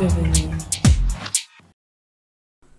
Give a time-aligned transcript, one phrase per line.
[0.00, 0.50] devenir.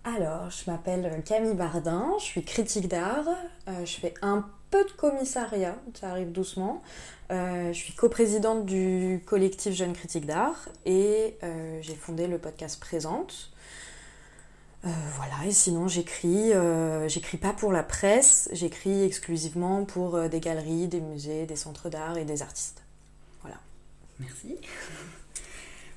[0.04, 3.28] Alors, je m'appelle Camille Bardin, je suis critique d'art,
[3.68, 6.82] euh, je fais un peu de commissariat, ça arrive doucement.
[7.30, 12.80] Euh, je suis coprésidente du collectif Jeunes Critiques d'Art et euh, j'ai fondé le podcast
[12.80, 13.50] Présente.
[14.84, 16.52] Voilà, et sinon j'écris,
[17.08, 22.16] j'écris pas pour la presse, j'écris exclusivement pour des galeries, des musées, des centres d'art
[22.16, 22.82] et des artistes.
[23.42, 23.58] Voilà.
[24.20, 24.56] Merci.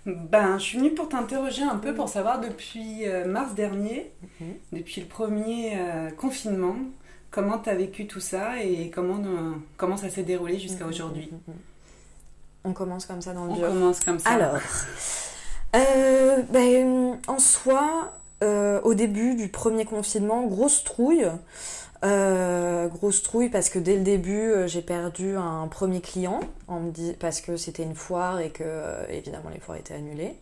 [0.05, 4.53] Ben, je suis venue pour t'interroger un peu pour savoir depuis euh, mars dernier, Mhm.
[4.73, 6.75] depuis le premier euh, confinement,
[7.29, 11.29] comment tu as vécu tout ça et comment, euh, comment ça s'est déroulé jusqu'à aujourd'hui.
[12.63, 13.67] On commence comme ça dans le On dur.
[13.67, 14.29] commence comme ça.
[14.31, 14.57] Alors,
[16.51, 18.13] ben, en soi,
[18.83, 21.27] au début du premier confinement, grosse trouille.
[22.03, 26.39] Euh, grosse trouille parce que dès le début, euh, j'ai perdu un premier client
[26.93, 30.35] dit, parce que c'était une foire et que, euh, évidemment, les foires étaient annulées.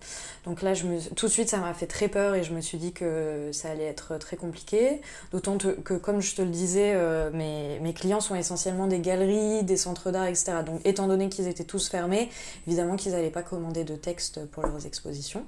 [0.45, 0.73] Donc là,
[1.15, 3.71] tout de suite, ça m'a fait très peur et je me suis dit que ça
[3.71, 5.01] allait être très compliqué.
[5.31, 6.95] D'autant que, comme je te le disais,
[7.33, 10.53] mes, clients sont essentiellement des galeries, des centres d'art, etc.
[10.65, 12.29] Donc, étant donné qu'ils étaient tous fermés,
[12.67, 15.43] évidemment qu'ils n'allaient pas commander de texte pour leurs expositions.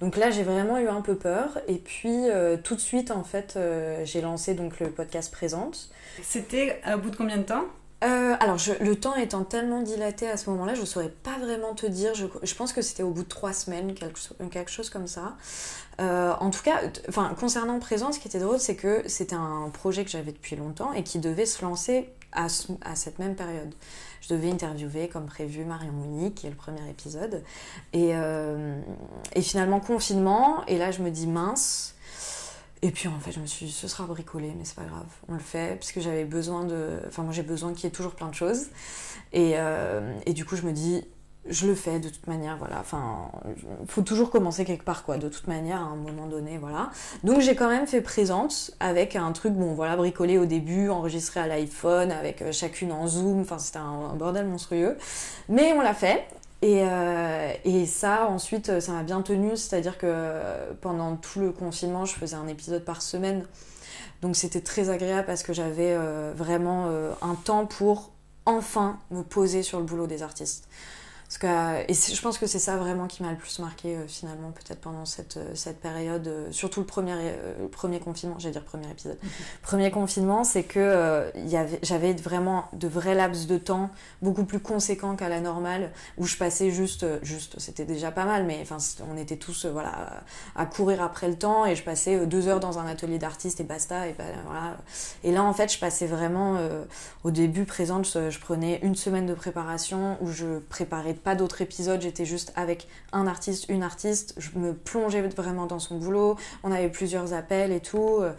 [0.00, 1.58] Donc là, j'ai vraiment eu un peu peur.
[1.66, 2.26] Et puis,
[2.62, 3.58] tout de suite, en fait,
[4.04, 5.88] j'ai lancé donc le podcast Présente.
[6.22, 7.64] C'était à bout de combien de temps?
[8.04, 11.38] Euh, alors, je- le temps étant tellement dilaté à ce moment-là, je ne saurais pas
[11.38, 12.14] vraiment te dire.
[12.14, 15.36] Je, je pense que c'était au bout de trois semaines, quelque, chose comme ça.
[16.00, 19.70] Euh, en tout cas, enfin, concernant Présente, ce qui était drôle, c'est que c'était un
[19.72, 23.34] projet que j'avais depuis longtemps et qui devait se lancer à, ce- à cette même
[23.34, 23.72] période.
[24.20, 27.42] Je devais interviewer, comme prévu, Marion Mouni, qui est le premier épisode.
[27.94, 28.78] Et, euh,
[29.34, 30.64] et finalement, confinement.
[30.66, 31.94] Et là, je me dis, mince.
[32.82, 35.06] Et puis en fait, je me suis dit, ce sera bricolé, mais c'est pas grave,
[35.28, 37.00] on le fait, parce que j'avais besoin de.
[37.06, 38.66] Enfin, moi j'ai besoin qu'il y ait toujours plein de choses.
[39.32, 41.04] Et, euh, et du coup, je me dis,
[41.48, 42.80] je le fais de toute manière, voilà.
[42.80, 43.30] Enfin,
[43.86, 46.90] faut toujours commencer quelque part, quoi, de toute manière, à un moment donné, voilà.
[47.24, 51.40] Donc j'ai quand même fait présente avec un truc, bon, voilà, bricolé au début, enregistré
[51.40, 54.96] à l'iPhone, avec euh, chacune en Zoom, enfin, c'était un bordel monstrueux.
[55.48, 56.26] Mais on l'a fait.
[56.62, 60.42] Et, euh, et ça, ensuite, ça m'a bien tenu, c'est-à-dire que
[60.80, 63.44] pendant tout le confinement, je faisais un épisode par semaine.
[64.22, 68.12] Donc c'était très agréable parce que j'avais euh, vraiment euh, un temps pour
[68.46, 70.68] enfin me poser sur le boulot des artistes.
[71.28, 74.06] Parce que, et je pense que c'est ça vraiment qui m'a le plus marqué euh,
[74.06, 78.36] finalement, peut-être pendant cette, euh, cette période, euh, surtout le premier, euh, le premier confinement,
[78.38, 79.18] j'allais dire premier épisode.
[79.62, 81.32] Premier confinement, c'est que
[81.82, 83.90] j'avais vraiment de vrais laps de temps
[84.22, 88.44] beaucoup plus conséquents qu'à la normale, où je passais juste, juste c'était déjà pas mal,
[88.44, 88.78] mais enfin,
[89.10, 90.22] on était tous voilà,
[90.54, 93.64] à courir après le temps, et je passais deux heures dans un atelier d'artiste et
[93.64, 94.76] basta, et ben, voilà.
[95.24, 96.58] Et là, en fait, je passais vraiment,
[97.24, 101.62] au début présente, je, je prenais une semaine de préparation où je préparais pas d'autres
[101.62, 106.36] épisodes, j'étais juste avec un artiste, une artiste, je me plongeais vraiment dans son boulot,
[106.62, 108.18] on avait plusieurs appels et tout.
[108.20, 108.32] euh,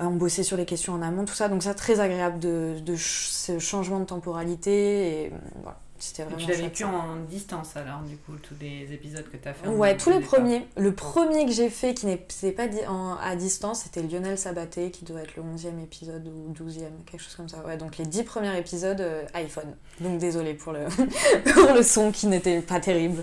[0.00, 3.58] on bossait sur les questions en amont, tout ça, donc ça très agréable de, ce
[3.58, 5.70] changement de temporalité euh,
[6.02, 9.48] c'était vraiment Tu l'as vécu en distance alors, du coup, tous les épisodes que tu
[9.48, 10.66] as fait Ouais, tous les premiers.
[10.76, 14.90] Le premier que j'ai fait qui n'était pas di- en- à distance, c'était Lionel Sabaté,
[14.90, 17.58] qui doit être le 11e épisode ou 12e, quelque chose comme ça.
[17.66, 19.76] Ouais, donc les 10 premiers épisodes euh, iPhone.
[20.00, 20.84] Donc désolé pour le,
[21.54, 23.22] pour le son qui n'était pas terrible.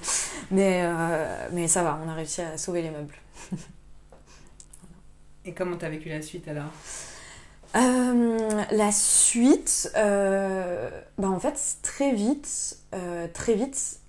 [0.52, 3.16] Mais, euh, mais ça va, on a réussi à sauver les meubles.
[5.46, 6.72] Et comment tu as vécu la suite alors?
[7.76, 14.00] Euh, la suite, euh, bah en fait, très vite, euh, très vite,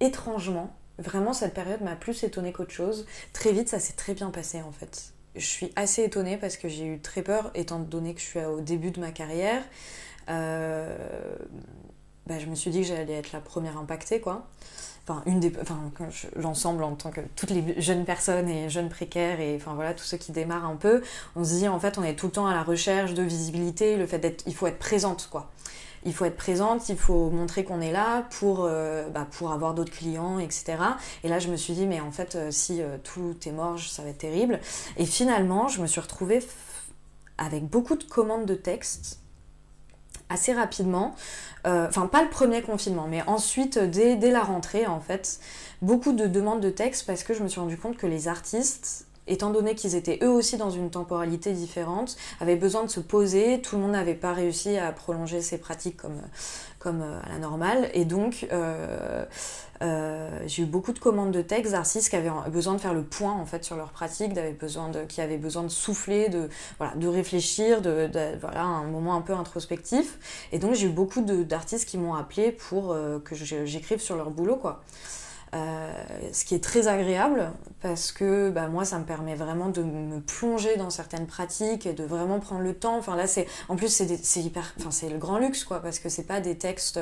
[0.00, 3.06] étrangement, vraiment cette période m'a plus étonnée qu'autre chose.
[3.32, 5.12] Très vite, ça s'est très bien passé en fait.
[5.34, 8.44] Je suis assez étonnée parce que j'ai eu très peur, étant donné que je suis
[8.44, 9.62] au début de ma carrière.
[12.28, 14.46] Bah, je me suis dit que j'allais être la première impactée, quoi.
[15.08, 15.78] Enfin, une des, enfin,
[16.36, 20.04] l'ensemble en tant que toutes les jeunes personnes et jeunes précaires et enfin voilà tous
[20.04, 21.02] ceux qui démarrent un peu,
[21.34, 23.96] on se dit en fait on est tout le temps à la recherche de visibilité,
[23.96, 25.50] le fait d'être, il faut être présente quoi.
[26.04, 29.74] Il faut être présente, il faut montrer qu'on est là pour, euh, bah, pour avoir
[29.74, 30.76] d'autres clients, etc.
[31.24, 33.80] Et là, je me suis dit, mais en fait, euh, si euh, tout est mort,
[33.80, 34.60] ça va être terrible.
[34.96, 36.38] Et finalement, je me suis retrouvée
[37.36, 39.18] avec beaucoup de commandes de textes
[40.28, 41.14] assez rapidement.
[41.66, 45.40] Euh, Enfin, pas le premier confinement, mais ensuite, euh, dès, dès la rentrée, en fait,
[45.82, 49.07] beaucoup de demandes de textes parce que je me suis rendu compte que les artistes
[49.28, 53.60] étant donné qu'ils étaient eux aussi dans une temporalité différente, avaient besoin de se poser.
[53.60, 56.20] Tout le monde n'avait pas réussi à prolonger ses pratiques comme,
[56.78, 57.90] comme euh, à la normale.
[57.94, 59.24] Et donc, euh,
[59.82, 63.02] euh, j'ai eu beaucoup de commandes de textes d'artistes qui avaient besoin de faire le
[63.02, 66.48] point en fait sur leur pratique, besoin de, qui avaient besoin de souffler, de,
[66.78, 68.08] voilà, de réfléchir, de,
[68.40, 70.18] voilà, un moment un peu introspectif.
[70.52, 74.56] Et donc, j'ai eu beaucoup d'artistes qui m'ont appelé pour que j'écrive sur leur boulot,
[74.56, 74.82] quoi.
[75.54, 75.92] Euh,
[76.32, 77.50] ce qui est très agréable
[77.80, 81.94] parce que bah, moi ça me permet vraiment de me plonger dans certaines pratiques et
[81.94, 82.98] de vraiment prendre le temps.
[82.98, 86.10] Enfin là c'est en plus c'est hyper, enfin c'est le grand luxe quoi parce que
[86.10, 87.00] c'est pas des textes.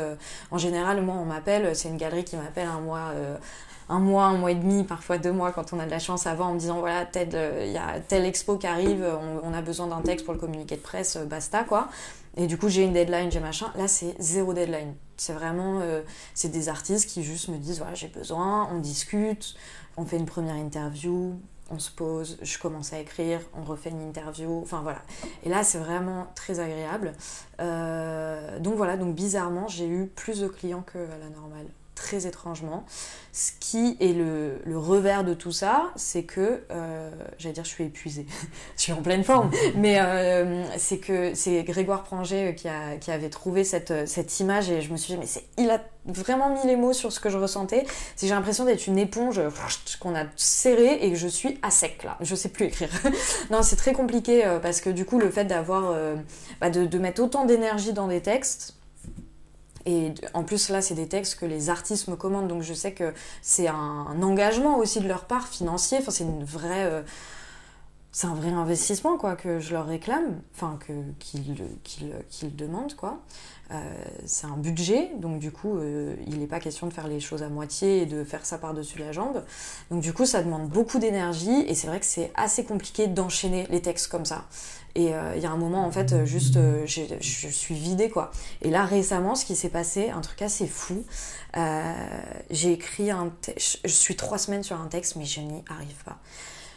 [0.53, 3.13] en général moi on m'appelle, c'est une galerie qui m'appelle un mois
[3.89, 6.27] un mois, un mois et demi, parfois deux mois quand on a de la chance
[6.27, 9.05] avant en me disant voilà, il y a telle expo qui arrive,
[9.45, 11.89] on, a besoin d'un texte pour le communiqué de presse, basta quoi.
[12.37, 13.73] Et du coup, j'ai une deadline, j'ai machin.
[13.77, 14.95] Là, c'est zéro deadline.
[15.17, 16.03] C'est vraiment, euh,
[16.35, 19.55] c'est des artistes qui juste me disent, voilà, j'ai besoin, on discute,
[19.97, 21.41] on fait une première interview,
[21.71, 25.03] on se pose, je commence à écrire, on refait une interview, enfin voilà.
[25.45, 27.13] Et là, c'est vraiment très agréable.
[27.61, 31.67] Euh, donc voilà, donc bizarrement, j'ai eu plus de clients que la normale
[31.97, 32.85] très étrangement.
[33.33, 37.85] Ce qui est le, revers de tout ça, c'est que, euh, j'allais dire, je suis
[37.85, 38.27] épuisée,
[38.77, 43.11] je suis en pleine forme, mais euh, c'est que c'est Grégoire Pranger qui, a, qui
[43.11, 46.55] avait trouvé cette, cette image et je me suis dit, mais c'est, il a vraiment
[46.55, 47.85] mis les mots sur ce que je ressentais.
[48.15, 49.41] C'est j'ai l'impression d'être une éponge
[50.01, 52.17] qu'on a serrée et que je suis à sec là.
[52.21, 52.91] Je sais plus écrire.
[53.51, 55.95] non, c'est très compliqué euh, parce que du coup, le fait d'avoir,
[56.61, 58.76] bah, de, de mettre autant d'énergie dans des textes,
[59.87, 62.93] et en plus, là, c'est des textes que les artistes me commandent, donc je sais
[62.93, 65.99] que c'est un, engagement aussi de leur part financier.
[66.01, 66.45] Enfin, c'est une.
[66.65, 67.03] Euh,
[68.17, 70.79] c'est un vrai investissement quoi que je leur réclame, enfin
[71.19, 73.21] qu'ils demandent quoi.
[73.73, 73.75] Euh,
[74.25, 77.43] c'est un budget, donc du coup euh, il n'est pas question de faire les choses
[77.43, 79.45] à moitié et de faire ça par-dessus la jambe.
[79.91, 83.67] Donc du coup ça demande beaucoup d'énergie et c'est vrai que c'est assez compliqué d'enchaîner
[83.69, 84.47] les textes comme ça.
[84.97, 88.09] Et euh, il y a un moment, en fait, euh, juste, euh, je suis vidée,
[88.09, 88.31] quoi.
[88.63, 91.05] Et là, récemment, ce qui s'est passé, un truc assez fou,
[92.51, 96.03] j'ai écrit un texte, je suis trois semaines sur un texte, mais je n'y arrive
[96.05, 96.19] pas.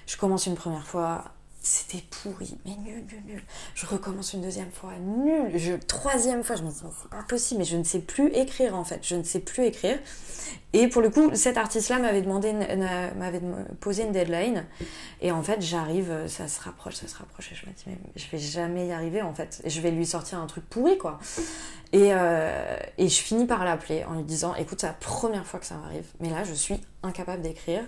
[0.05, 3.43] Je commence une première fois, c'était pourri, mais nul, nul, nul.
[3.75, 5.51] Je recommence une deuxième fois, nul.
[5.57, 8.75] Je, troisième fois, je me dis, c'est pas possible, mais je ne sais plus écrire
[8.75, 8.99] en fait.
[9.03, 9.99] Je ne sais plus écrire.
[10.71, 12.53] Et pour le coup, cet artiste-là m'avait demandé,
[13.17, 13.41] m'avait
[13.81, 14.65] posé une deadline.
[15.21, 17.51] Et en fait, j'arrive, ça se rapproche, ça se rapproche.
[17.51, 19.61] Et je me dis, mais je vais jamais y arriver en fait.
[19.65, 21.19] Et je vais lui sortir un truc pourri quoi.
[21.91, 25.59] Et, euh, et je finis par l'appeler en lui disant écoute, c'est la première fois
[25.59, 27.81] que ça m'arrive, mais là je suis incapable d'écrire.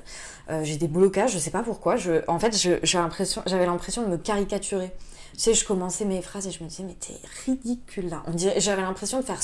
[0.49, 1.97] Euh, j'ai des blocages, je sais pas pourquoi.
[1.97, 4.91] Je, en fait, j'avais l'impression de me caricaturer.
[5.41, 7.15] Sais, je commençais mes phrases et je me disais, mais t'es
[7.47, 8.21] ridicule là.
[8.27, 9.39] On dirait, j'avais l'impression de faire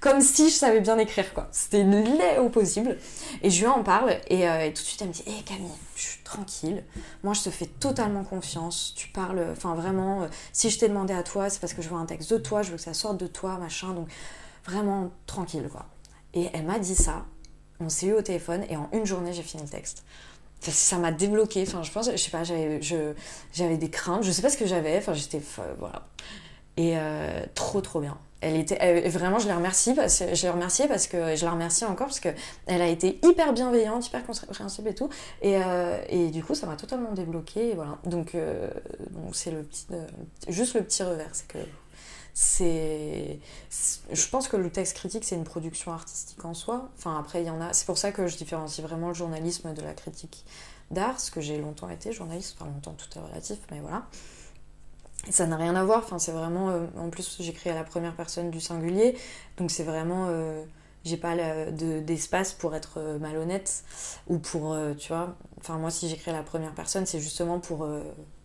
[0.00, 1.46] comme si je savais bien écrire, quoi.
[1.52, 2.98] C'était laid au possible.
[3.44, 5.44] Et je lui en parle et, euh, tout de suite elle me dit, hé hey,
[5.44, 6.82] Camille, je suis tranquille.
[7.22, 8.92] Moi, je te fais totalement confiance.
[8.96, 11.90] Tu parles, enfin vraiment, euh, si je t'ai demandé à toi, c'est parce que je
[11.90, 13.92] veux un texte de toi, je veux que ça sorte de toi, machin.
[13.92, 14.08] Donc,
[14.64, 15.86] vraiment tranquille, quoi.
[16.34, 17.24] Et elle m'a dit ça.
[17.78, 20.02] On s'est eu au téléphone et en une journée, j'ai fini le texte
[20.60, 21.64] ça m'a débloqué.
[21.66, 22.80] Enfin, je pense, je sais pas, j'avais,
[23.52, 24.98] j'avais des craintes, je sais pas ce que j'avais.
[24.98, 25.40] Enfin, j'étais,
[25.78, 26.06] voilà.
[26.76, 28.18] Et euh, trop, trop bien.
[28.42, 31.84] Elle était, vraiment, je la remercie parce, je l'ai remerciée parce que je la remercie
[31.86, 32.28] encore parce que
[32.66, 35.08] elle a été hyper bienveillante, hyper compréhensible et tout.
[35.40, 37.72] Et, euh, et du coup, ça m'a totalement débloqué.
[37.74, 37.98] voilà.
[38.04, 38.68] Donc, euh,
[39.10, 39.86] donc c'est le petit,
[40.48, 41.58] juste le petit revers, c'est que
[42.38, 43.40] c'est
[44.12, 46.90] je pense que le texte critique c'est une production artistique en soi.
[46.98, 49.72] Enfin après il y en a c'est pour ça que je différencie vraiment le journalisme
[49.72, 50.44] de la critique
[50.90, 54.04] d'art parce que j'ai longtemps été journaliste enfin longtemps tout est relatif mais voilà.
[55.30, 58.14] Ça n'a rien à voir enfin c'est vraiment euh, en plus j'écris à la première
[58.14, 59.16] personne du singulier
[59.56, 60.62] donc c'est vraiment euh,
[61.06, 61.34] j'ai pas
[61.70, 63.82] d'espace pour être euh, malhonnête
[64.26, 65.34] ou pour tu vois.
[65.56, 67.88] Enfin moi si j'écris à la première personne c'est justement pour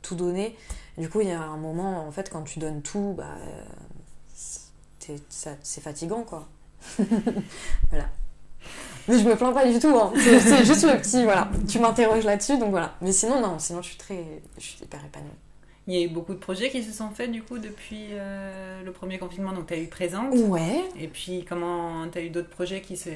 [0.01, 0.55] tout donner
[0.97, 3.37] du coup, il y a un moment, en fait, quand tu donnes tout, bah,
[4.97, 6.47] c'est fatigant, quoi.
[7.89, 8.09] voilà.
[9.07, 10.11] Mais je me plains pas du tout, hein.
[10.15, 11.49] c'est juste le petit, voilà.
[11.67, 12.95] Tu m'interroges là-dessus, donc voilà.
[13.01, 15.29] Mais sinon, non, sinon je suis très, je suis hyper épanouie.
[15.87, 18.83] Il y a eu beaucoup de projets qui se sont faits du coup depuis euh,
[18.83, 20.33] le premier confinement, donc tu as eu Présente.
[20.33, 20.83] Ouais.
[20.99, 23.09] Et puis comment tu as eu d'autres projets qui, se,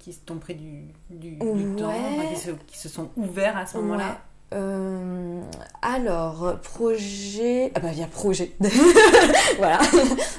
[0.00, 1.38] qui t'ont pris du, du,
[1.76, 1.94] temps,
[2.30, 4.20] qui se, qui se, sont ouverts à ce moment-là?
[4.54, 5.42] Euh,
[5.82, 7.70] alors, projet.
[7.74, 8.52] Ah bah, il y a projet.
[9.58, 9.78] voilà.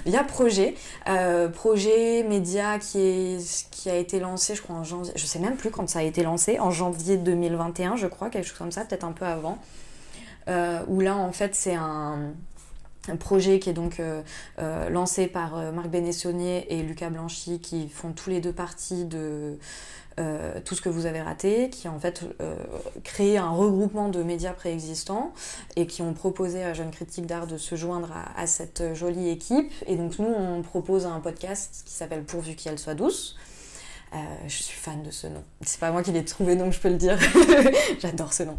[0.05, 0.75] Il y a projet.
[1.07, 5.13] Euh, projet média qui, est, qui a été lancé, je crois, en janvier.
[5.15, 6.59] Je sais même plus quand ça a été lancé.
[6.59, 9.59] En janvier 2021, je crois, quelque chose comme ça, peut-être un peu avant.
[10.47, 12.33] Euh, où là, en fait, c'est un,
[13.07, 14.01] un, projet qui est donc
[14.89, 19.57] lancé par Marc Bénessonnier et Lucas Blanchy qui font tous les deux partie de
[20.19, 22.55] euh, tout ce que vous avez raté, qui a en fait euh,
[23.05, 25.33] créé un regroupement de médias préexistants
[25.77, 29.71] et qui ont proposé à Jeunes Critiques d'Art de se joindre à, cette jolie équipe.
[29.87, 33.37] Et donc nous, on propose un podcast qui s'appelle Pourvu qu'elle soit douce.
[34.13, 35.43] Euh, je suis fan de ce nom.
[35.61, 37.17] C'est pas moi qui l'ai trouvé, donc je peux le dire.
[37.99, 38.57] J'adore ce nom.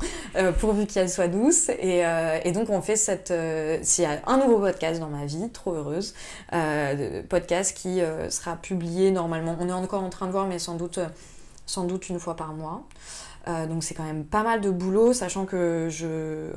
[0.61, 1.69] pourvu qu'elle soit douce.
[1.71, 2.05] Et,
[2.45, 3.33] et, donc on fait cette.
[3.83, 6.15] S'il y a un nouveau podcast dans ma vie, trop heureuse.
[7.29, 9.57] podcast qui sera publié normalement.
[9.61, 11.01] On est encore en train de voir, mais sans doute
[11.71, 12.83] sans doute une fois par mois.
[13.49, 16.53] Euh, donc c'est quand même pas mal de boulot, sachant que je,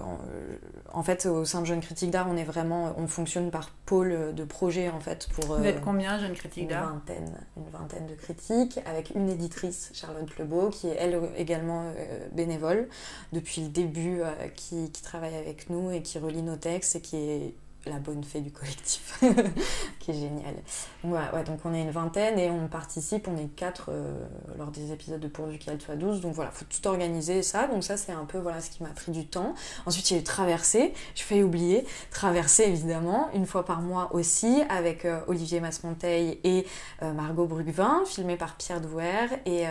[0.91, 4.33] en, fait, au sein de Jeunes Critiques d'Art, on est vraiment, on fonctionne par pôle
[4.33, 5.55] de projet en fait pour.
[5.57, 9.91] Vous êtes combien Jeunes Critiques d'Art Une vingtaine, une vingtaine de critiques, avec une éditrice,
[9.93, 11.91] Charlotte Lebeau, qui est elle également
[12.33, 12.89] bénévole
[13.31, 14.21] depuis le début,
[14.55, 18.23] qui, qui travaille avec nous et qui relit nos textes et qui est la bonne
[18.23, 19.21] fée du collectif,
[19.99, 20.55] qui est génial.
[21.03, 24.25] Ouais, donc on est une vingtaine et on participe, on est quatre euh,
[24.57, 26.21] lors des épisodes de Pourvu qu'elle soit 12.
[26.21, 27.67] Donc voilà, faut tout organiser ça.
[27.67, 29.53] Donc ça, c'est un peu voilà ce qui m'a pris du temps.
[29.85, 31.85] Ensuite, il y a eu Traversée, je fais oublier.
[32.11, 36.65] Traversée, évidemment, une fois par mois aussi, avec euh, Olivier Masmonteil et
[37.01, 39.27] euh, Margot Bruguevin, filmé par Pierre Douer.
[39.45, 39.63] Et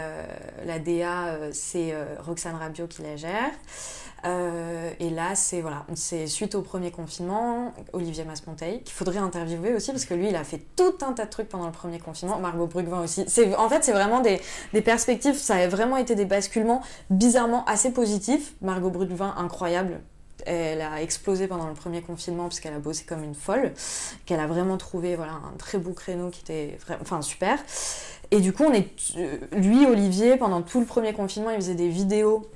[0.64, 3.50] la DA, c'est Roxane Rabio qui la gère.
[5.34, 10.14] C'est voilà, c'est suite au premier confinement, Olivier Masmonteil, qu'il faudrait interviewer aussi parce que
[10.14, 12.38] lui, il a fait tout un tas de trucs pendant le premier confinement.
[12.38, 13.24] Margot Brugvin aussi.
[13.26, 14.40] C'est en fait, c'est vraiment des,
[14.72, 15.36] des, perspectives.
[15.36, 18.54] Ça a vraiment été des basculements bizarrement assez positifs.
[18.60, 20.00] Margot Brugvin, incroyable.
[20.44, 23.72] Elle a explosé pendant le premier confinement parce qu'elle a bossé comme une folle,
[24.26, 27.58] qu'elle a vraiment trouvé voilà un très beau créneau qui était enfin super.
[28.32, 28.88] Et du coup, on est
[29.18, 32.50] euh, lui Olivier pendant tout le premier confinement, il faisait des vidéos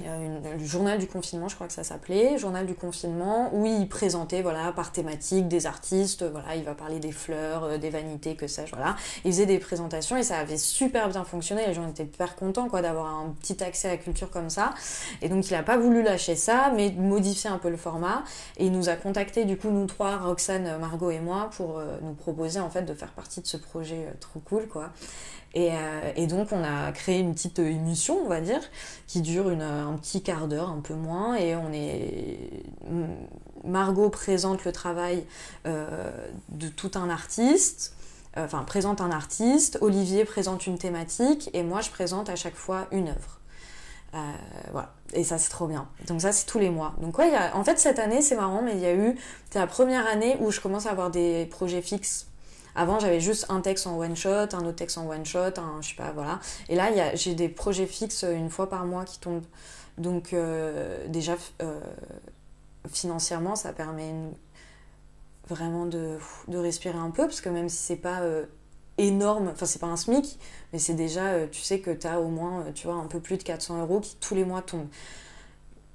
[0.00, 4.42] le journal du confinement, je crois que ça s'appelait, journal du confinement, où il présentait
[4.42, 8.46] voilà par thématique des artistes, voilà il va parler des fleurs, euh, des vanités, que
[8.46, 8.96] sais-je, voilà.
[9.24, 11.66] Il faisait des présentations et ça avait super bien fonctionné.
[11.66, 14.74] Les gens étaient hyper contents quoi d'avoir un petit accès à la culture comme ça.
[15.22, 18.24] Et donc il a pas voulu lâcher ça, mais modifier un peu le format.
[18.56, 21.98] Et il nous a contacté du coup nous trois, Roxane, Margot et moi, pour euh,
[22.02, 24.90] nous proposer en fait de faire partie de ce projet euh, trop cool quoi.
[25.56, 28.60] Euh, et, donc on a créé une petite émission, on va dire,
[29.06, 32.38] qui dure un petit quart d'heure, un peu moins, et on est...
[33.64, 35.24] Margot présente le travail
[35.66, 36.10] euh,
[36.50, 37.94] de tout un artiste,
[38.36, 42.54] euh, enfin présente un artiste, Olivier présente une thématique, et moi je présente à chaque
[42.54, 43.40] fois une œuvre.
[44.72, 45.88] voilà, et ça c'est trop bien.
[46.06, 46.94] Donc ça c'est tous les mois.
[47.00, 49.16] Donc ouais, en fait cette année c'est marrant, mais il y a eu,
[49.50, 52.26] c'est la première année où je commence à avoir des projets fixes
[52.76, 55.80] avant, j'avais juste un texte en one shot, un autre texte en one shot, un,
[55.80, 56.40] je sais pas, voilà.
[56.68, 59.46] Et là, j'ai des projets fixes une fois par mois qui tombent.
[59.96, 61.80] Donc, euh, déjà, euh,
[62.90, 64.12] financièrement, ça permet
[65.48, 66.18] vraiment de,
[66.48, 68.44] de, respirer un peu, parce que même si c'est pas euh,
[68.98, 70.38] énorme, enfin, c'est pas un SMIC,
[70.74, 73.38] mais c'est déjà, tu sais que tu as au moins, tu vois, un peu plus
[73.38, 74.88] de 400 euros qui tous les mois tombent.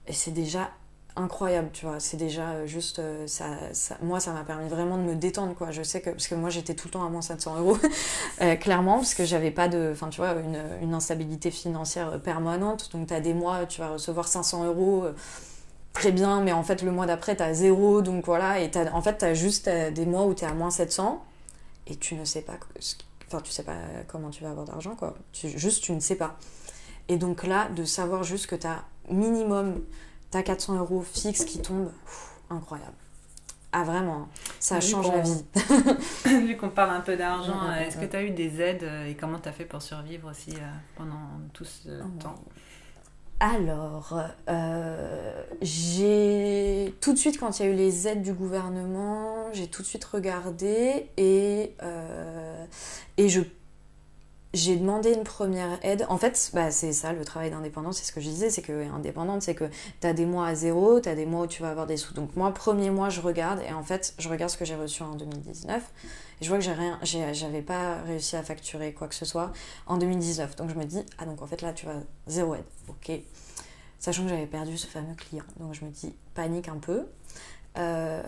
[0.08, 0.72] Et c'est déjà
[1.15, 2.00] incroyable, tu vois.
[2.00, 3.58] C'est déjà euh, juste, euh, ça,
[4.01, 5.72] moi, ça m'a permis vraiment de me détendre, quoi.
[5.72, 7.77] Je sais que, parce que moi, j'étais tout le temps à moins 700 euros,
[8.41, 12.89] euh, clairement, parce que j'avais pas de, enfin, tu vois, une, une, instabilité financière permanente.
[12.94, 15.06] Donc, tu as des mois, tu vas recevoir 500 euros,
[15.94, 18.60] très bien, mais en fait, le mois d'après, tu as zéro, donc voilà.
[18.62, 21.24] Et as, en fait, tu as juste des mois où tu es à moins 700
[21.88, 22.53] et tu ne sais pas,
[23.27, 23.75] enfin, tu sais pas
[24.08, 25.15] comment tu vas avoir d'argent, quoi.
[25.34, 26.38] juste, tu ne sais pas.
[27.10, 29.82] Et donc là, de savoir juste que tu as minimum
[30.32, 31.92] t'as 400 euros fixes qui tombent,
[32.50, 32.96] incroyable.
[33.74, 34.28] Ah vraiment, hein.
[34.60, 35.46] ça change la vie.
[36.26, 39.16] Vu qu'on parle un peu d'argent, est-ce que tu as eu des aides euh, et
[39.16, 42.36] comment tu as fait pour survivre aussi euh, pendant tout ce oh, temps?
[43.40, 44.20] Alors,
[44.50, 49.68] euh, j'ai tout de suite, quand il y a eu les aides du gouvernement, j'ai
[49.68, 51.74] tout de suite regardé et,
[53.18, 53.42] et je
[54.53, 56.05] j'ai demandé une première aide.
[56.10, 58.89] En fait, bah, c'est ça le travail d'indépendance, c'est ce que je disais, c'est que
[58.91, 59.70] indépendante, c'est que
[60.01, 61.98] tu as des mois à zéro, tu as des mois où tu vas avoir des
[61.98, 62.13] sous.
[62.13, 65.03] Donc moi, premier mois, je regarde et en fait, je regarde ce que j'ai reçu
[65.03, 65.81] en 2019
[66.41, 69.53] et je vois que j'ai rien, j'avais pas réussi à facturer quoi que ce soit
[69.88, 70.55] en 2019.
[70.58, 71.96] Donc je me dis, ah donc en fait là, tu vas
[72.27, 72.63] zéro aide.
[72.89, 73.12] Ok.
[74.00, 75.46] Sachant que j'avais perdu ce fameux client.
[75.60, 77.05] Donc je me dis, panique un peu.
[77.77, 78.22] Euh,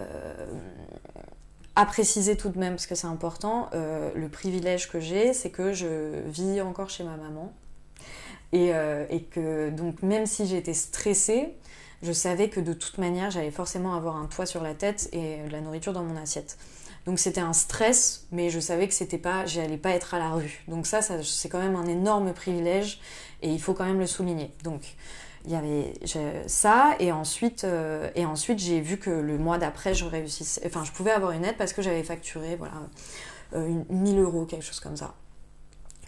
[1.76, 5.50] à préciser tout de même, parce que c'est important, euh, le privilège que j'ai, c'est
[5.50, 7.52] que je vis encore chez ma maman.
[8.52, 11.56] Et, euh, et que donc même si j'étais stressée,
[12.04, 15.38] je savais que de toute manière, j'allais forcément avoir un toit sur la tête et
[15.48, 16.58] de la nourriture dans mon assiette.
[17.06, 20.32] Donc c'était un stress, mais je savais que c'était pas, j'allais pas être à la
[20.32, 20.64] rue.
[20.68, 23.00] Donc ça, ça c'est quand même un énorme privilège
[23.42, 24.52] et il faut quand même le souligner.
[24.64, 24.82] Donc
[25.46, 25.94] il y avait
[26.48, 30.84] ça et ensuite euh, et ensuite j'ai vu que le mois d'après je réussissais enfin
[30.86, 32.74] je pouvais avoir une aide parce que j'avais facturé voilà
[33.54, 35.16] euh, une, 1000 euros quelque chose comme ça.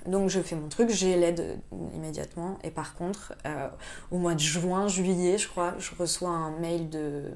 [0.06, 1.60] Donc je fais mon truc j'ai l'aide
[1.94, 3.68] immédiatement et par contre euh,
[4.12, 7.32] au mois de juin juillet je crois je reçois un mail de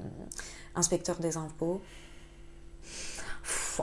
[0.74, 1.82] inspecteur des impôts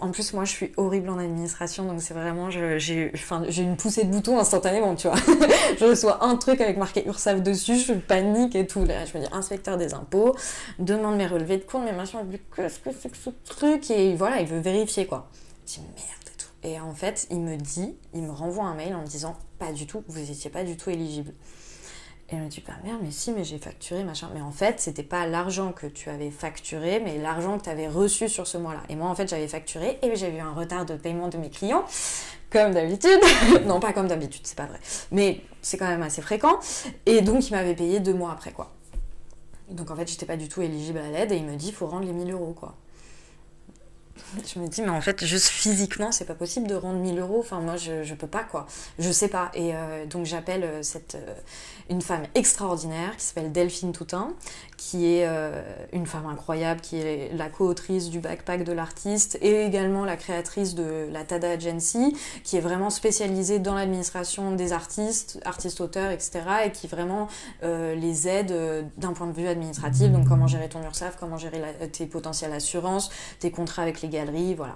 [0.01, 3.11] en plus, moi, je suis horrible en administration, donc c'est vraiment, j'ai
[3.57, 5.17] une poussée de bouton instantanément, tu vois.
[5.79, 8.85] je reçois un truc avec marqué URSAF dessus, je panique et tout.
[8.85, 10.35] Là, je me dis, inspecteur des impôts,
[10.79, 12.19] demande mes relevés de compte, mes machins,
[12.55, 13.89] qu'est-ce que c'est que ce truc?
[13.91, 15.29] Et voilà, il veut vérifier, quoi.
[15.65, 16.67] Je dis, merde et tout.
[16.67, 19.71] Et en fait, il me dit, il me renvoie un mail en me disant, pas
[19.71, 21.33] du tout, vous n'étiez pas du tout éligible.
[22.29, 24.29] Et elle me dit, bah merde, mais si, mais j'ai facturé, machin.
[24.33, 27.87] Mais en fait, c'était pas l'argent que tu avais facturé, mais l'argent que tu avais
[27.87, 28.83] reçu sur ce mois-là.
[28.89, 31.49] Et moi, en fait, j'avais facturé et j'ai eu un retard de paiement de mes
[31.49, 31.85] clients,
[32.49, 33.21] comme d'habitude.
[33.65, 34.79] non, pas comme d'habitude, c'est pas vrai.
[35.11, 36.59] Mais c'est quand même assez fréquent.
[37.05, 38.73] Et donc, il m'avait payé deux mois après, quoi.
[39.69, 41.87] Donc, en fait, j'étais pas du tout éligible à l'aide et il me dit, faut
[41.87, 42.75] rendre les 1000 euros, quoi.
[44.45, 47.39] Je me dis, mais en fait, juste physiquement, c'est pas possible de rendre 1000 euros.
[47.39, 48.67] Enfin, moi, je, je peux pas, quoi.
[48.99, 49.51] Je sais pas.
[49.53, 51.33] Et euh, donc, j'appelle euh, cette, euh,
[51.89, 54.33] une femme extraordinaire qui s'appelle Delphine Toutin,
[54.77, 55.27] qui est
[55.91, 60.75] une femme incroyable, qui est la co-autrice du backpack de l'artiste et également la créatrice
[60.75, 66.41] de la Tada Agency, qui est vraiment spécialisée dans l'administration des artistes, artistes-auteurs, etc.
[66.65, 67.27] et qui vraiment
[67.63, 70.11] les aide d'un point de vue administratif.
[70.11, 74.53] Donc, comment gérer ton URSAF, comment gérer tes potentielles assurances, tes contrats avec les galeries,
[74.53, 74.75] voilà.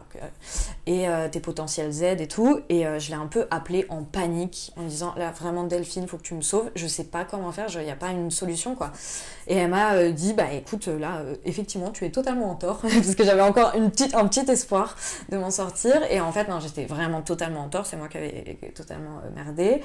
[0.85, 2.59] Et euh, tes potentiels Z et tout.
[2.69, 6.17] Et euh, je l'ai un peu appelée en panique en disant là vraiment Delphine, faut
[6.17, 6.71] que tu me sauves.
[6.75, 8.91] Je sais pas comment faire, il n'y a pas une solution quoi.
[9.47, 13.15] Et elle m'a euh, dit bah écoute là effectivement tu es totalement en tort parce
[13.15, 14.95] que j'avais encore une petite, un petit espoir
[15.29, 16.01] de m'en sortir.
[16.09, 19.81] Et en fait non j'étais vraiment totalement en tort, c'est moi qui avais totalement merdé.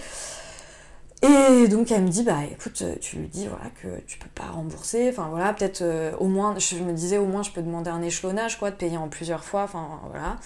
[1.22, 4.50] Et donc elle me dit bah écoute tu lui dis voilà que tu peux pas
[4.52, 5.08] rembourser.
[5.08, 8.02] Enfin voilà peut-être euh, au moins je me disais au moins je peux demander un
[8.02, 10.36] échelonnage quoi de payer en plusieurs fois enfin voilà.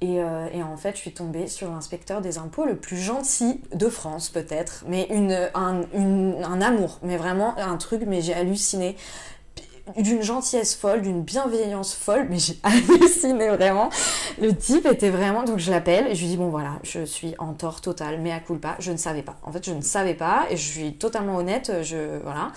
[0.00, 3.60] Et, euh, et en fait je suis tombée sur l'inspecteur des impôts le plus gentil
[3.74, 4.84] de France peut-être.
[4.86, 8.96] Mais une un, un amour mais vraiment un truc mais j'ai halluciné
[9.96, 13.90] d'une gentillesse folle, d'une bienveillance folle, mais j'ai halluciné vraiment.
[14.40, 17.34] Le type était vraiment, donc je l'appelle et je lui dis bon voilà, je suis
[17.38, 19.36] en tort total, mais à culpa, je ne savais pas.
[19.42, 22.52] En fait, je ne savais pas et je suis totalement honnête, je voilà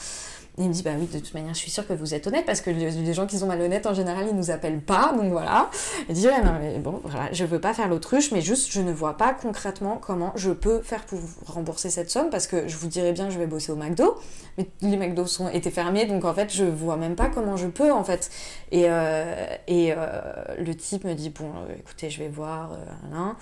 [0.59, 2.45] il me dit, bah oui, de toute manière, je suis sûre que vous êtes honnête
[2.45, 5.71] parce que les gens qui sont malhonnêtes, en général, ils nous appellent pas, donc voilà.
[6.09, 8.81] Il dit, ouais, non, mais bon, voilà, je veux pas faire l'autruche, mais juste, je
[8.81, 12.77] ne vois pas concrètement comment je peux faire pour rembourser cette somme parce que je
[12.77, 14.15] vous dirais bien je vais bosser au McDo,
[14.57, 17.67] mais les McDo sont, étaient fermés, donc en fait, je vois même pas comment je
[17.67, 18.29] peux, en fait.
[18.71, 20.21] Et, euh, et euh,
[20.59, 22.77] le type me dit, bon, euh, écoutez, je vais voir,
[23.13, 23.35] hein.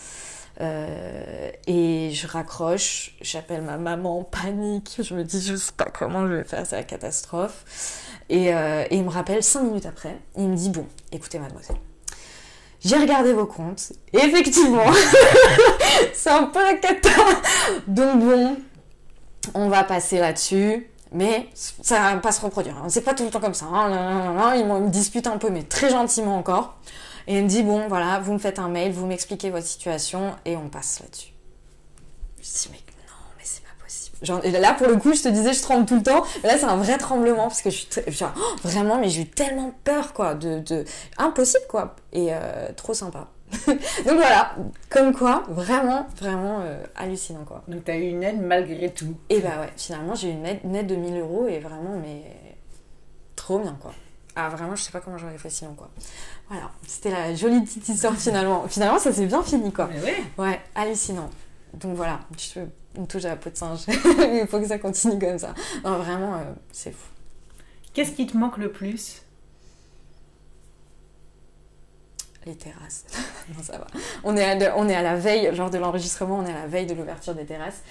[0.62, 5.86] Euh, et je raccroche, j'appelle ma maman en panique, je me dis je sais pas
[5.86, 7.66] comment je vais faire, c'est la catastrophe.
[8.30, 11.78] Et, euh, il me rappelle cinq minutes après, il me dit bon, écoutez mademoiselle,
[12.80, 14.86] j'ai regardé vos comptes, effectivement,
[16.14, 17.10] c'est un peu la cata.
[17.88, 18.58] Donc bon,
[19.56, 20.88] on va passer là-dessus.
[21.14, 22.74] Mais ça va pas se reproduire.
[22.88, 23.66] C'est pas tout le temps comme ça.
[23.66, 24.56] Hein.
[24.56, 26.78] Ils me disputent un peu, mais très gentiment encore.
[27.28, 30.36] Et elle me dit, bon, voilà, vous me faites un mail, vous m'expliquez votre situation
[30.46, 31.34] et on passe là-dessus.
[32.40, 34.18] Je dis, mais non, mais c'est pas possible.
[34.22, 36.24] Genre, et là, pour le coup, je te disais, je tremble tout le temps.
[36.44, 39.22] Mais là, c'est un vrai tremblement parce que je suis genre, oh, vraiment, mais j'ai
[39.22, 40.34] eu tellement peur, quoi.
[40.34, 40.86] De, de...
[41.18, 41.96] Impossible, quoi.
[42.14, 43.28] Et euh, trop sympa.
[43.68, 44.56] Donc voilà,
[44.90, 47.64] comme quoi, vraiment, vraiment euh, hallucinant, quoi.
[47.68, 49.16] Donc t'as eu une aide malgré tout.
[49.30, 52.00] Et bah ouais, finalement, j'ai eu une aide, une aide de 1000 euros et vraiment,
[52.02, 52.24] mais
[53.36, 53.92] trop bien, quoi.
[54.44, 55.90] Ah, vraiment, je sais pas comment j'aurais fait sinon, quoi.
[56.50, 58.68] Voilà, c'était la jolie petite histoire finalement.
[58.68, 59.88] finalement, ça s'est bien fini, quoi.
[60.38, 61.30] Ouais, hallucinant.
[61.76, 62.62] Donc voilà, je
[63.00, 63.82] me touche à la peau de singe.
[63.88, 65.54] Il faut que ça continue comme ça.
[65.84, 67.08] Non, vraiment, euh, c'est fou.
[67.94, 69.22] Qu'est-ce qui te manque le plus?
[72.46, 73.06] Les terrasses.
[73.56, 73.88] non, ça va.
[74.24, 76.68] On est, à, on est à la veille, lors de l'enregistrement, on est à la
[76.68, 77.82] veille de l'ouverture des terrasses.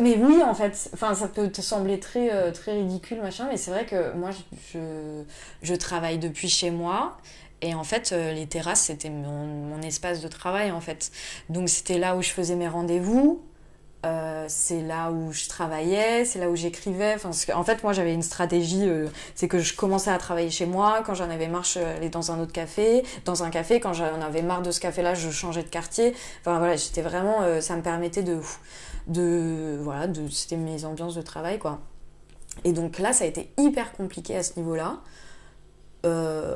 [0.00, 3.56] mais oui, en fait, enfin, ça peut te sembler très, euh, très ridicule, machin, mais
[3.56, 4.30] c'est vrai que moi,
[4.72, 5.22] je,
[5.62, 7.18] je, travaille depuis chez moi.
[7.60, 11.10] Et en fait, euh, les terrasses, c'était mon, mon, espace de travail, en fait.
[11.48, 13.42] Donc, c'était là où je faisais mes rendez-vous.
[14.06, 17.14] Euh, c'est là où je travaillais, c'est là où j'écrivais.
[17.16, 20.66] Enfin, en fait, moi, j'avais une stratégie, euh, c'est que je commençais à travailler chez
[20.66, 21.02] moi.
[21.04, 23.80] Quand j'en avais marre, je allais dans un autre café, dans un café.
[23.80, 26.14] Quand j'en avais marre de ce café-là, je changeais de quartier.
[26.40, 28.38] Enfin, voilà, j'étais vraiment, euh, ça me permettait de,
[29.08, 31.80] de, voilà, de, c'était mes ambiances de travail, quoi.
[32.64, 35.00] Et donc là, ça a été hyper compliqué à ce niveau-là.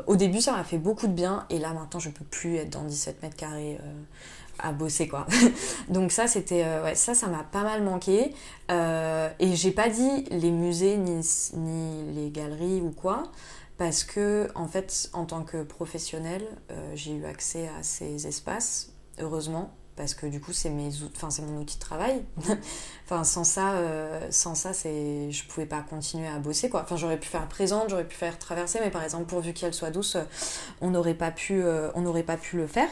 [0.06, 2.70] au début, ça m'a fait beaucoup de bien, et là, maintenant, je peux plus être
[2.70, 3.78] dans 17 mètres carrés
[4.62, 5.26] à bosser quoi.
[5.88, 8.34] Donc ça c'était euh, ouais, ça ça m'a pas mal manqué.
[8.70, 11.20] Euh, et j'ai pas dit les musées ni,
[11.54, 13.24] ni les galeries ou quoi
[13.76, 18.92] parce que en fait en tant que professionnel euh, j'ai eu accès à ces espaces
[19.18, 22.24] heureusement parce que du coup c'est mes enfin c'est mon outil de travail.
[23.04, 23.74] Enfin sans ça
[24.30, 26.82] sans ça c'est je pouvais pas continuer à bosser quoi.
[26.82, 29.90] Enfin j'aurais pu faire présente j'aurais pu faire traverser mais par exemple pourvu qu'elle soit
[29.90, 30.16] douce
[30.80, 31.62] on n'aurait pas pu
[31.94, 32.88] on n'aurait pas pu le faire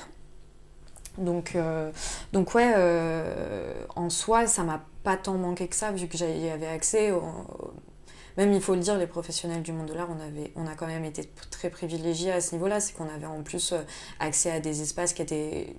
[1.18, 1.90] donc, euh,
[2.32, 6.48] donc ouais, euh, en soi, ça m'a pas tant manqué que ça, vu que j'y
[6.48, 7.12] avais accès.
[8.36, 10.74] Même, il faut le dire, les professionnels du monde de l'art, on, avait, on a
[10.74, 12.80] quand même été très privilégiés à ce niveau-là.
[12.80, 13.82] C'est qu'on avait en plus euh,
[14.18, 15.74] accès à des espaces qui étaient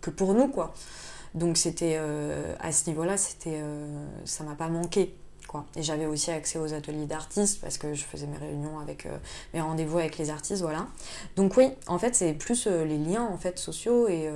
[0.00, 0.72] que pour nous, quoi.
[1.34, 2.00] Donc, c'était
[2.60, 3.60] à ce niveau-là, c'était,
[4.24, 5.14] ça m'a pas manqué.
[5.76, 9.08] Et j'avais aussi accès aux ateliers d'artistes parce que je faisais mes réunions avec
[9.54, 10.86] mes rendez-vous avec les artistes, voilà.
[11.36, 14.30] Donc oui, en fait, c'est plus les liens en fait sociaux et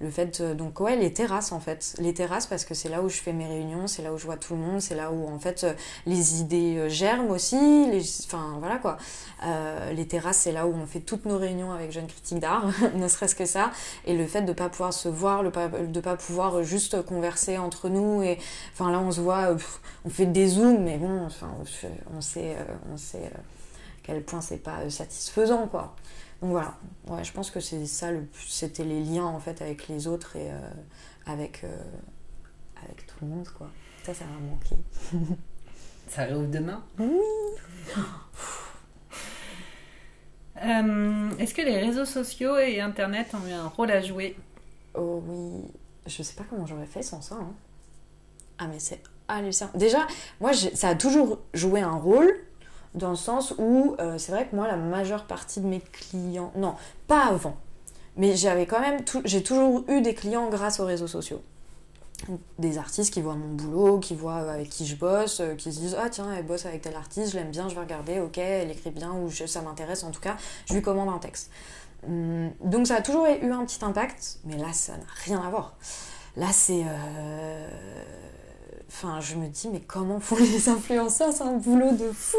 [0.00, 3.08] le fait donc ouais, les terrasses en fait, les terrasses parce que c'est là où
[3.08, 5.28] je fais mes réunions, c'est là où je vois tout le monde, c'est là où
[5.28, 5.66] en fait
[6.06, 8.02] les idées germent aussi, les...
[8.26, 8.98] enfin voilà quoi.
[9.92, 13.08] les terrasses, c'est là où on fait toutes nos réunions avec jeunes critiques d'art, ne
[13.08, 13.70] serait-ce que ça.
[14.04, 15.50] Et le fait de ne pas pouvoir se voir, de
[15.86, 18.22] ne pas pouvoir juste converser entre nous.
[18.22, 18.38] Et
[18.72, 19.56] enfin là, on se voit,
[20.04, 21.64] on fait des zooms, mais bon, enfin, on
[22.20, 22.56] sait,
[22.92, 23.40] on sait à
[24.02, 25.94] quel point c'est pas satisfaisant, quoi.
[26.40, 26.74] Donc voilà,
[27.08, 30.36] ouais, je pense que c'est ça, le, c'était les liens en fait avec les autres
[30.36, 30.50] et
[31.26, 31.64] avec,
[32.82, 33.70] avec tout le monde, quoi.
[34.02, 34.76] Ça, ça m'a manqué.
[36.08, 36.82] ça arrive demain?
[36.98, 37.10] Oui
[40.62, 44.36] euh, Est-ce que les réseaux sociaux et Internet ont eu un rôle à jouer?
[44.94, 45.64] Oh oui,
[46.06, 47.36] je sais pas comment j'aurais fait sans ça.
[47.36, 47.52] Hein.
[48.58, 49.02] Ah mais c'est
[49.34, 49.70] hallucinant.
[49.74, 50.06] Déjà,
[50.40, 52.32] moi ça a toujours joué un rôle
[52.94, 56.52] dans le sens où euh, c'est vrai que moi la majeure partie de mes clients,
[56.56, 56.74] non,
[57.06, 57.56] pas avant,
[58.16, 61.42] mais j'avais quand même, j'ai toujours eu des clients grâce aux réseaux sociaux
[62.58, 65.78] des artistes qui voient mon boulot, qui voient avec qui je bosse, euh, qui se
[65.78, 68.38] disent Ah tiens, elle bosse avec tel artiste, je l'aime bien, je vais regarder, ok,
[68.38, 71.50] elle écrit bien, ou ça m'intéresse en tout cas, je lui commande un texte.
[72.06, 75.50] Hum, donc ça a toujours eu un petit impact, mais là ça n'a rien à
[75.50, 75.76] voir.
[76.36, 76.82] Là c'est.
[76.86, 77.68] Euh,
[78.90, 81.32] enfin, je me dis, mais comment font les influenceurs?
[81.32, 82.38] C'est un boulot de fou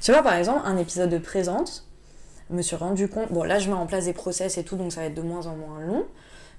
[0.00, 1.86] Tu vois, par exemple, un épisode de Présente,
[2.50, 3.32] me suis rendu compte.
[3.32, 5.22] Bon, là, je mets en place des process et tout, donc ça va être de
[5.22, 6.04] moins en moins long,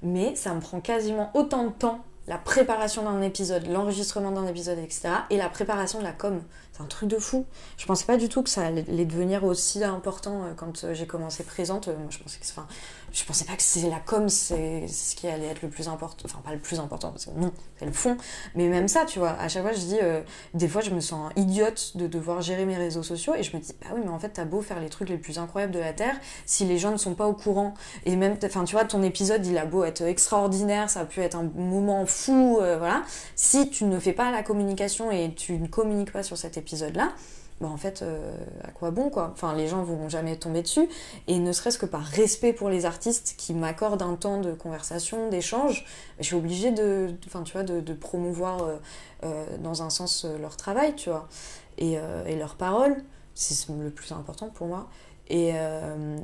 [0.02, 4.80] mais ça me prend quasiment autant de temps la préparation d'un épisode, l'enregistrement d'un épisode,
[4.80, 5.10] etc.
[5.30, 6.42] Et la préparation de la com.
[6.76, 7.46] C'est un truc de fou.
[7.78, 11.08] Je pensais pas du tout que ça allait devenir aussi important euh, quand euh, j'ai
[11.08, 11.88] commencé présente.
[11.88, 12.68] Moi, je pensais que, enfin,
[13.14, 16.24] je pensais pas que c'est la com, c'est ce qui allait être le plus important.
[16.26, 18.18] Enfin, pas le plus important, parce que non, c'est le fond.
[18.56, 20.22] Mais même ça, tu vois, à chaque fois, je dis, euh,
[20.54, 23.62] des fois, je me sens idiote de devoir gérer mes réseaux sociaux et je me
[23.62, 25.80] dis, bah oui, mais en fait, t'as beau faire les trucs les plus incroyables de
[25.80, 27.74] la Terre, si les gens ne sont pas au courant,
[28.06, 31.22] et même, enfin, tu vois, ton épisode, il a beau être extraordinaire, ça a pu
[31.22, 33.04] être un moment fou, voilà.
[33.36, 36.66] Si tu ne fais pas la communication et tu ne communiques pas sur cet épisode,
[36.66, 37.14] épisode-là,
[37.62, 39.30] bah en fait, euh, à quoi bon quoi?
[39.32, 40.90] Enfin, les gens vont jamais tomber dessus.
[41.28, 45.30] Et ne serait-ce que par respect pour les artistes qui m'accordent un temps de conversation,
[45.30, 45.86] d'échange,
[46.20, 48.76] je suis obligée de, enfin, tu vois, de, promouvoir euh,
[49.24, 51.30] euh, dans un sens leur travail, tu vois,
[51.78, 51.94] et,
[52.26, 52.98] et leurs paroles.
[53.36, 54.88] C'est le plus important pour moi.
[55.28, 55.54] Et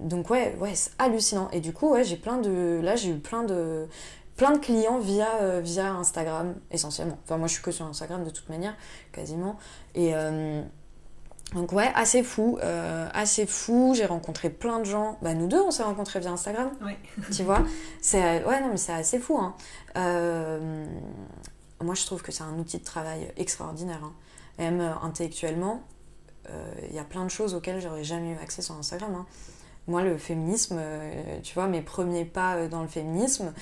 [0.04, 1.50] donc ouais, ouais, c'est hallucinant.
[1.52, 3.88] Et du coup, ouais, j'ai plein de, là, j'ai eu plein de,
[4.42, 7.20] plein de clients via, via Instagram essentiellement.
[7.26, 8.74] Enfin, moi, je suis que sur Instagram de toute manière,
[9.12, 9.60] quasiment.
[9.94, 10.64] Et euh,
[11.54, 13.94] donc ouais, assez fou, euh, assez fou.
[13.96, 15.20] J'ai rencontré plein de gens.
[15.22, 16.72] Bah nous deux, on s'est rencontrés via Instagram.
[16.82, 16.94] Oui.
[17.32, 17.64] Tu vois,
[18.02, 19.38] c'est ouais non mais c'est assez fou.
[19.38, 19.54] Hein.
[19.96, 20.86] Euh,
[21.80, 24.02] moi, je trouve que c'est un outil de travail extraordinaire.
[24.04, 24.14] Hein.
[24.58, 25.84] Même intellectuellement,
[26.90, 29.14] il y a plein de choses auxquelles j'aurais jamais eu accès sur Instagram.
[29.16, 29.26] Hein.
[29.88, 30.80] Moi, le féminisme,
[31.44, 33.54] tu vois, mes premiers pas dans le féminisme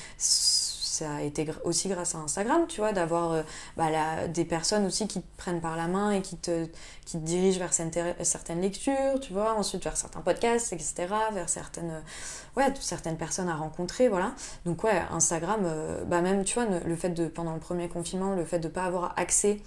[1.00, 3.44] ça a été aussi grâce à Instagram, tu vois, d'avoir euh,
[3.78, 6.66] bah, des personnes aussi qui te prennent par la main et qui te,
[7.06, 12.04] qui te dirigent vers certaines lectures, tu vois, ensuite vers certains podcasts, etc., vers certaines,
[12.58, 14.34] ouais, certaines personnes à rencontrer, voilà.
[14.66, 18.34] Donc ouais, Instagram, euh, bah même, tu vois, le fait de, pendant le premier confinement,
[18.36, 19.62] le fait de ne pas avoir accès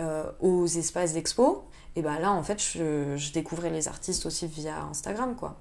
[0.00, 1.64] euh, aux espaces d'expo,
[1.94, 5.60] et bah là, en fait, je, je découvrais les artistes aussi via Instagram, quoi.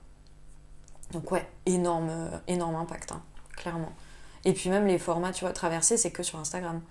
[1.12, 2.12] Donc ouais, énorme,
[2.48, 3.22] énorme impact, hein,
[3.56, 3.92] clairement.
[4.46, 6.82] Et puis même les formats, tu vois, traversés, c'est que sur Instagram.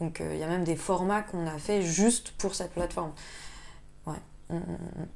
[0.00, 3.12] Donc euh, il y a même des formats qu'on a fait juste pour cette plateforme.
[4.06, 4.14] Ouais.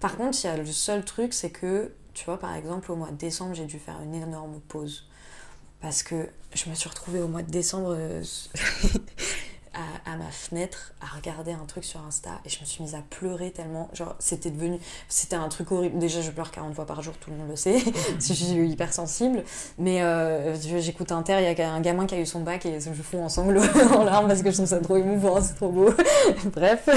[0.00, 2.96] Par contre, il y a le seul truc, c'est que, tu vois, par exemple, au
[2.96, 5.08] mois de décembre, j'ai dû faire une énorme pause.
[5.80, 7.96] Parce que je me suis retrouvée au mois de décembre
[10.06, 13.02] à, ma fenêtre à regarder un truc sur Insta et je me suis mise à
[13.10, 13.88] pleurer tellement.
[13.92, 14.78] Genre, c'était devenu.
[15.08, 15.98] C'était un truc horrible.
[15.98, 17.78] Déjà, je pleure 40 fois par jour, tout le monde le sait.
[18.20, 19.44] je suis hypersensible.
[19.78, 22.78] Mais euh, j'écoute Inter, il y a un gamin qui a eu son bac et
[22.80, 23.62] je fonds en sanglots
[23.94, 25.90] en larmes parce que je trouve ça trop émouvant, c'est trop beau.
[26.54, 26.88] Bref.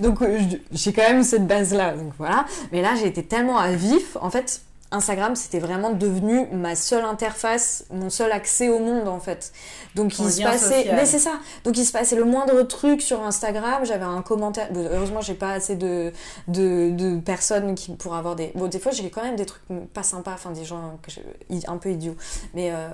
[0.00, 0.38] Donc, euh,
[0.72, 1.96] j'ai quand même cette base-là.
[1.96, 2.44] Donc voilà.
[2.72, 4.16] Mais là, j'ai été tellement à vif.
[4.20, 9.20] En fait, Instagram, c'était vraiment devenu ma seule interface, mon seul accès au monde en
[9.20, 9.52] fait.
[9.94, 11.34] Donc il se passait, mais c'est ça.
[11.62, 13.84] Donc il se passait le moindre truc sur Instagram.
[13.84, 14.68] J'avais un commentaire.
[14.74, 16.12] heureusement, j'ai pas assez de,
[16.48, 18.50] de, personnes qui pour avoir des.
[18.56, 19.62] Bon, des fois j'ai quand même des trucs
[19.94, 20.98] pas sympas, enfin des gens
[21.68, 22.16] un peu idiots.
[22.54, 22.88] Mais euh,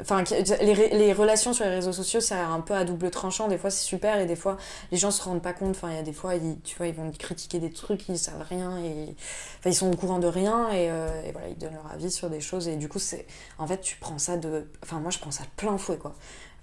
[0.00, 0.24] enfin
[0.60, 3.46] les, les, relations sur les réseaux sociaux, c'est un peu à double tranchant.
[3.46, 4.56] Des fois c'est super et des fois
[4.90, 5.76] les gens se rendent pas compte.
[5.76, 8.18] Enfin il y a des fois ils, tu vois ils vont critiquer des trucs, ils
[8.18, 9.14] savent rien et
[9.60, 11.90] enfin ils sont au courant de rien et euh, euh, et voilà, ils donnent leur
[11.92, 12.68] avis sur des choses.
[12.68, 13.26] Et du coup, c'est
[13.58, 14.66] en fait, tu prends ça de.
[14.82, 16.14] Enfin, moi, je prends ça de plein fouet, quoi.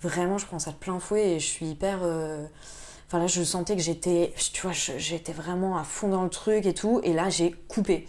[0.01, 1.99] Vraiment, je prends ça de plein fouet et je suis hyper.
[2.03, 2.45] Euh,
[3.09, 6.67] Enfin là, je sentais que j'étais, tu vois, j'étais vraiment à fond dans le truc
[6.67, 7.01] et tout.
[7.03, 8.07] Et là, j'ai coupé.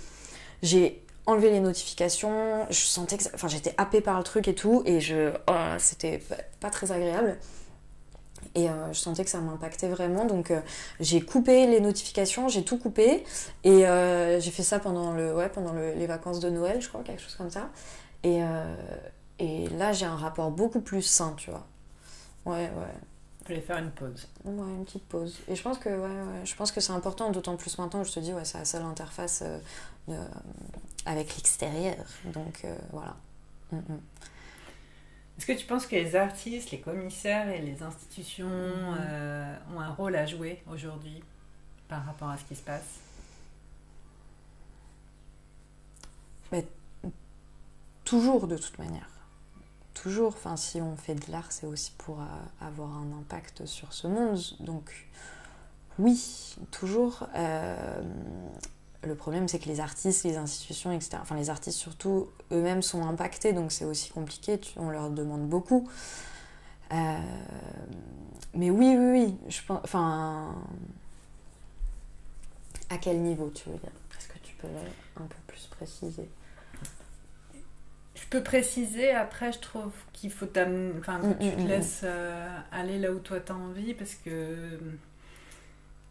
[0.62, 2.66] J'ai enlevé les notifications.
[2.68, 4.82] Je sentais que, enfin, j'étais happée par le truc et tout.
[4.84, 6.20] Et je, oh, c'était
[6.60, 7.38] pas très agréable.
[8.54, 10.24] Et euh, je sentais que ça m'impactait vraiment.
[10.24, 10.60] Donc euh,
[10.98, 13.24] j'ai coupé les notifications, j'ai tout coupé.
[13.64, 17.02] Et euh, j'ai fait ça pendant, le, ouais, pendant les vacances de Noël, je crois,
[17.02, 17.70] quelque chose comme ça.
[18.22, 18.40] Et,
[19.38, 21.66] et là, j'ai un rapport beaucoup plus sain, tu vois.
[22.44, 22.94] Ouais, ouais.
[23.48, 24.28] Je vais faire une pause.
[24.44, 25.38] Ouais, une petite pause.
[25.48, 28.12] Et je pense que, ouais, ouais, je pense que c'est important, d'autant plus maintenant, je
[28.12, 29.42] te dis, ouais, c'est la seule interface
[31.06, 32.04] avec l'extérieur.
[32.26, 33.16] Donc voilà.
[33.72, 34.00] Mm, mm.
[35.40, 38.96] Est-ce que tu penses que les artistes, les commissaires et les institutions mm-hmm.
[39.00, 41.24] euh, ont un rôle à jouer aujourd'hui
[41.88, 43.00] par rapport à ce qui se passe?
[46.52, 46.66] Mais,
[48.04, 49.08] Toujours de toute manière.
[49.94, 52.26] Toujours, enfin, si on fait de l'art, c'est aussi pour euh,
[52.60, 54.38] avoir un impact sur ce monde.
[54.60, 55.08] Donc,
[55.98, 57.26] oui, toujours.
[57.34, 58.02] Euh,
[59.02, 63.04] le problème, c'est que les artistes, les institutions, etc., enfin les artistes surtout, eux-mêmes sont
[63.06, 65.88] impactés, donc c'est aussi compliqué, on leur demande beaucoup.
[66.92, 67.18] Euh,
[68.54, 69.80] mais oui, oui, oui, je pense.
[69.84, 70.54] Enfin.
[72.88, 73.92] À quel niveau tu veux dire?
[74.18, 74.66] Est-ce que tu peux
[75.16, 76.28] un peu plus préciser?
[78.16, 81.68] Je peux préciser, après, je trouve qu'il faut enfin, que mm, tu te mm, mm,
[81.68, 84.78] laisses euh, aller là où toi tu as envie, parce que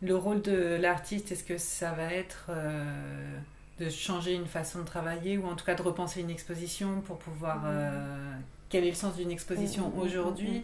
[0.02, 3.38] le rôle de l'artiste, est-ce que ça va être euh,
[3.80, 7.18] de changer une façon de travailler ou en tout cas de repenser une exposition pour
[7.18, 7.58] pouvoir...
[7.60, 7.68] Mm.
[7.68, 8.34] Euh,
[8.70, 10.64] quel est le sens d'une exposition mm, mm, aujourd'hui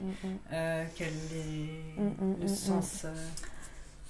[0.53, 3.07] euh, Quel est le sens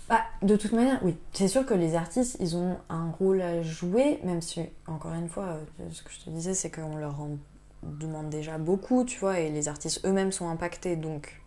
[0.09, 1.15] bah, De toute manière, oui.
[1.31, 5.29] C'est sûr que les artistes, ils ont un rôle à jouer, même si, encore une
[5.29, 5.59] fois,
[5.91, 7.37] ce que je te disais, c'est qu'on leur en
[7.83, 11.41] demande déjà beaucoup, tu vois, et les artistes eux-mêmes sont impactés, donc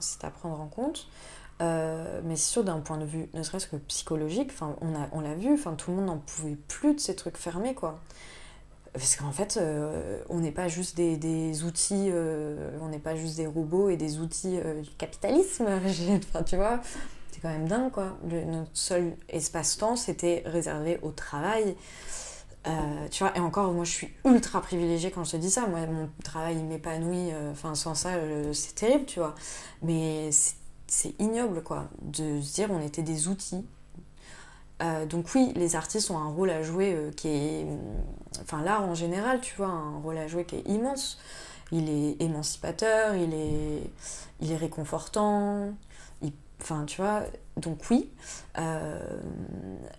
[0.00, 1.08] c'est à prendre en compte.
[1.62, 5.20] Euh, mais c'est sûr d'un point de vue ne serait-ce que psychologique, on, a, on
[5.20, 8.00] l'a vu, tout le monde n'en pouvait plus de ces trucs fermés quoi.
[8.92, 13.16] Parce qu'en fait, euh, on n'est pas juste des, des outils, euh, on n'est pas
[13.16, 15.66] juste des robots et des outils du capitalisme.
[16.18, 16.80] enfin, tu vois,
[17.32, 18.16] c'est quand même dingue quoi.
[18.24, 21.76] notre seul espace-temps, c'était réservé au travail.
[23.10, 25.66] tu vois, et encore, moi je suis ultra privilégiée quand je te dis ça.
[25.66, 27.30] Moi, mon travail m'épanouit.
[27.50, 28.10] Enfin, sans ça,
[28.52, 29.34] c'est terrible, tu vois.
[29.82, 30.30] Mais
[30.86, 33.64] c'est ignoble, quoi, de se dire on était des outils.
[34.82, 37.66] Euh, donc oui, les artistes ont un rôle à jouer euh, qui est...
[38.42, 41.18] Enfin, l'art en général, tu vois, un rôle à jouer qui est immense.
[41.72, 43.90] Il est émancipateur, il est,
[44.40, 45.72] il est réconfortant.
[46.60, 47.22] Enfin, tu vois,
[47.56, 48.10] donc oui.
[48.58, 48.98] Euh,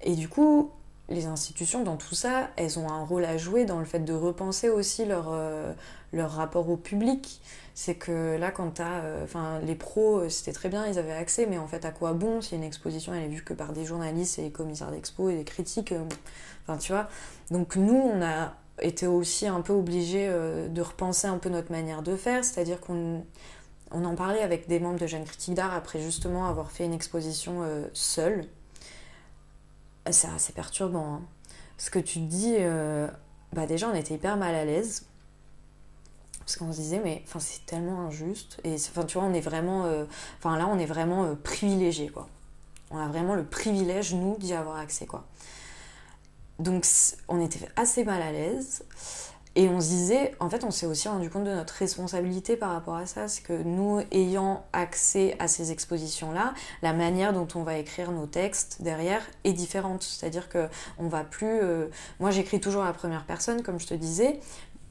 [0.02, 0.71] et du coup,
[1.10, 4.13] les institutions, dans tout ça, elles ont un rôle à jouer dans le fait de
[4.13, 5.32] repenser aussi leur,
[6.15, 7.41] leur rapport au public
[7.75, 9.01] c'est que là, quand t'as.
[9.04, 11.91] Euh, enfin, les pros, euh, c'était très bien, ils avaient accès, mais en fait, à
[11.91, 14.91] quoi bon si une exposition elle est vue que par des journalistes et des commissaires
[14.91, 16.04] d'expo et des critiques euh,
[16.63, 17.10] Enfin, tu vois.
[17.51, 22.01] Donc, nous, on a été aussi un peu obligés de repenser un peu notre manière
[22.01, 23.23] de faire, c'est-à-dire qu'on.
[23.91, 26.93] On en parlait avec des membres de Jeunes Critiques d'Art après justement avoir fait une
[26.93, 27.62] exposition
[27.93, 28.45] seule.
[30.10, 31.13] C'est assez perturbant.
[31.13, 31.21] Hein.
[31.78, 32.58] Ce que tu dis,
[33.54, 35.06] bah déjà on était hyper mal à l'aise
[36.46, 38.60] parce qu'on se disait mais enfin c'est tellement injuste.
[38.64, 40.06] Et enfin tu vois on est vraiment euh,
[40.44, 42.28] là on est vraiment euh, privilégié quoi.
[42.92, 45.26] On a vraiment le privilège nous d'y avoir accès quoi.
[46.60, 46.86] Donc
[47.28, 48.84] on était assez mal à l'aise.
[49.58, 52.72] Et on se disait en fait on s'est aussi rendu compte de notre responsabilité par
[52.72, 53.28] rapport à ça.
[53.28, 56.54] C'est que nous ayant accès à ces expositions là
[56.84, 60.04] la manière dont on va écrire nos textes derrière est différente.
[60.04, 60.68] C'est à dire que
[61.00, 61.88] on va plus euh,
[62.20, 64.42] moi j'écris toujours à la première personne comme je te disais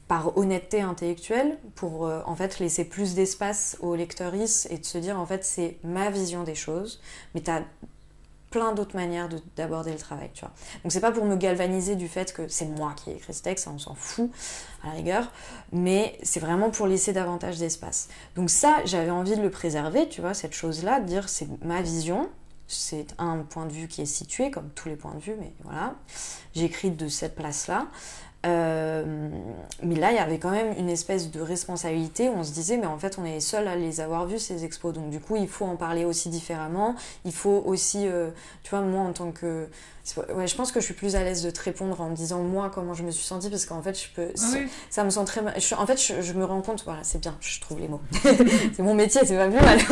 [0.07, 4.97] par honnêteté intellectuelle pour euh, en fait laisser plus d'espace aux lecteuristes et de se
[4.97, 7.01] dire en fait c'est ma vision des choses
[7.33, 7.63] mais tu as
[8.51, 10.53] plein d'autres manières d'aborder le travail tu vois.
[10.83, 13.41] Donc c'est pas pour me galvaniser du fait que c'est moi qui ai écrit ce
[13.41, 14.29] texte on s'en fout
[14.83, 15.31] à la rigueur
[15.71, 18.07] mais c'est vraiment pour laisser davantage d'espace.
[18.35, 21.47] Donc ça j'avais envie de le préserver tu vois cette chose là de dire c'est
[21.63, 22.29] ma vision
[22.67, 25.53] c'est un point de vue qui est situé comme tous les points de vue mais
[25.63, 25.95] voilà.
[26.55, 27.87] J'écris de cette place là
[28.45, 29.03] euh,
[29.81, 32.77] mais là, il y avait quand même une espèce de responsabilité où on se disait,
[32.77, 34.93] mais en fait, on est seul à les avoir vus, ces expos.
[34.93, 36.95] Donc, du coup, il faut en parler aussi différemment.
[37.23, 38.29] Il faut aussi, euh,
[38.63, 39.67] tu vois, moi, en tant que.
[40.35, 42.43] Ouais, je pense que je suis plus à l'aise de te répondre en me disant,
[42.43, 44.31] moi, comment je me suis sentie, parce qu'en fait, je peux.
[44.89, 45.55] Ça, me sent très mal.
[45.77, 48.01] en fait, je, me rends compte, voilà, c'est bien, je trouve les mots.
[48.75, 49.79] c'est mon métier, c'est pas plus mal.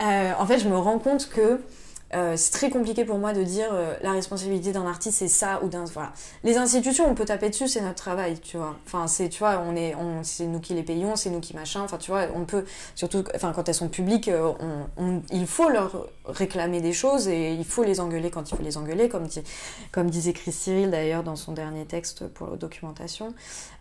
[0.00, 1.60] Euh, en fait, je me rends compte que
[2.14, 5.60] euh, c'est très compliqué pour moi de dire euh, la responsabilité d'un artiste c'est ça
[5.62, 6.12] ou d'un voilà.
[6.42, 8.76] Les institutions on peut taper dessus c'est notre travail tu vois.
[8.86, 11.54] Enfin c'est tu vois on est on, c'est nous qui les payons c'est nous qui
[11.54, 11.82] machin.
[11.82, 14.52] Enfin tu vois on peut surtout enfin quand elles sont publiques euh,
[14.96, 18.62] on, il faut leur réclamer des choses et il faut les engueuler quand il faut
[18.62, 19.42] les engueuler comme dit,
[19.92, 23.34] comme disait Chris Cyril d'ailleurs dans son dernier texte pour la documentation.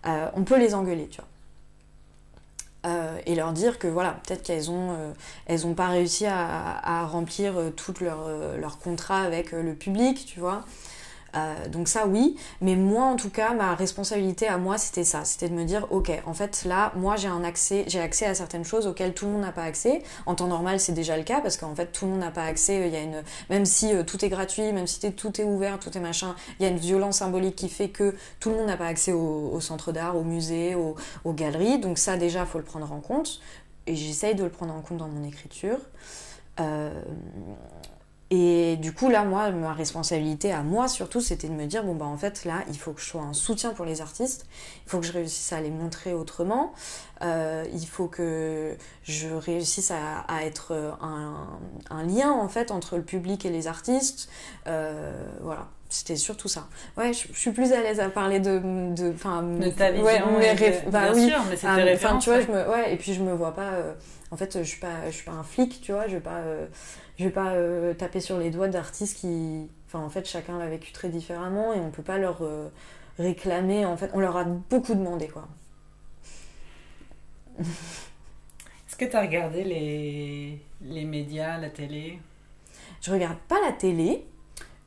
[0.06, 1.28] On peut les engueuler tu vois
[2.88, 4.96] euh, et leur dire que voilà, peut-être qu'elles ont,
[5.50, 10.64] euh, pas réussi à, remplir euh, tout leur, leur contrat avec le public, tu vois.
[11.36, 15.26] Euh, donc ça oui, mais moi en tout cas ma responsabilité à moi c'était ça,
[15.26, 18.34] c'était de me dire ok en fait là moi j'ai un accès, j'ai accès à
[18.34, 20.04] certaines choses auxquelles tout le monde n'a pas accès.
[20.26, 22.44] En temps normal c'est déjà le cas parce qu'en fait tout le monde n'a pas
[22.44, 22.88] accès.
[22.88, 25.80] Il y a une même si euh, tout est gratuit, même si tout est ouvert,
[25.80, 28.68] tout est machin, il y a une violence symbolique qui fait que tout le monde
[28.68, 30.96] n'a pas accès au, centre d'art, au musée, aux,
[31.34, 31.80] galeries.
[31.80, 33.42] Donc ça déjà faut le prendre en compte
[33.86, 35.78] et j'essaye de le prendre en compte dans mon écriture.
[36.60, 37.02] Euh,
[38.30, 41.96] et du coup, là, moi, ma responsabilité à moi, surtout, c'était de me dire, bon,
[41.96, 44.46] bah, en fait, là, il faut que je sois un soutien pour les artistes,
[44.86, 46.74] il faut que je réussisse à les montrer autrement,
[47.22, 51.58] euh, il faut que je réussisse à, être un,
[51.90, 54.30] un, lien, en fait, entre le public et les artistes.
[54.68, 55.70] Euh, voilà.
[55.90, 56.68] C'était surtout ça.
[56.98, 58.60] Ouais, je, suis plus à l'aise à parler de.
[58.94, 60.06] De, de ta vision.
[60.06, 63.24] Ouais, bah, bien sûr, mais ah, Enfin, tu vois, je me, ouais, et puis je
[63.24, 63.72] me vois pas.
[63.72, 63.94] Euh,
[64.30, 66.42] en fait, je suis pas, je suis pas un flic, tu vois, je vais pas
[67.18, 69.70] je vais pas euh, taper sur les doigts d'artistes qui.
[69.88, 72.70] Enfin, en fait, chacun l'a vécu très différemment et on peut pas leur euh,
[73.18, 73.86] réclamer.
[73.86, 75.48] En fait, on leur a beaucoup demandé, quoi.
[77.60, 80.62] Est-ce que tu as regardé les...
[80.82, 82.20] les médias, la télé?
[83.02, 84.26] Je regarde pas la télé.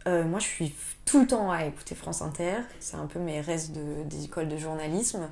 [0.07, 2.57] Euh, moi, je suis tout le temps à écouter France Inter.
[2.81, 5.29] C'est un peu mes restes de, des écoles de journalisme.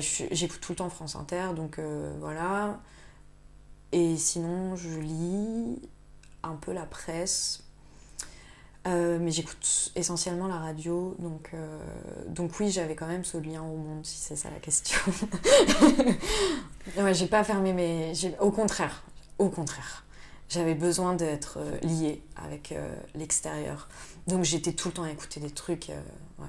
[0.00, 1.78] J'écoute tout le temps France Inter, donc
[2.20, 2.80] voilà.
[3.92, 5.80] Et sinon, je lis
[6.42, 7.66] un peu la presse.
[8.86, 11.78] Euh, mais j'écoute essentiellement la radio, donc, euh,
[12.28, 15.00] donc oui, j'avais quand même ce lien au monde, si c'est ça la question.
[16.96, 18.12] ouais, j'ai pas fermé mes...
[18.38, 19.02] Au contraire,
[19.38, 20.05] au contraire.
[20.48, 22.74] J'avais besoin d'être euh, liée avec
[23.14, 23.88] l'extérieur.
[24.26, 25.88] Donc j'étais tout le temps à écouter des trucs.
[26.38, 26.46] ouais.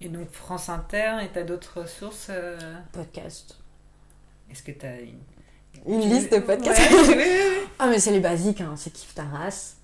[0.00, 2.30] Et donc France Inter, et t'as d'autres sources
[2.92, 3.56] Podcast.
[4.50, 5.20] Est-ce que t'as une
[5.86, 6.80] une liste de podcasts.
[7.78, 8.74] ah, mais c'est les basiques, hein.
[8.76, 9.74] c'est Kif Taras.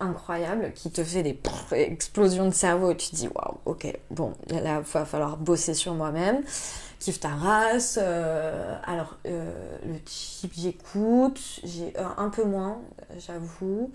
[0.00, 1.38] incroyable, qui te fait des
[1.72, 5.74] explosions de cerveau et tu te dis waouh, ok, bon, là, il va falloir bosser
[5.74, 6.42] sur moi-même.
[6.98, 12.80] Kif Taras, euh, alors euh, le type j'écoute, j'ai euh, un peu moins,
[13.18, 13.92] j'avoue.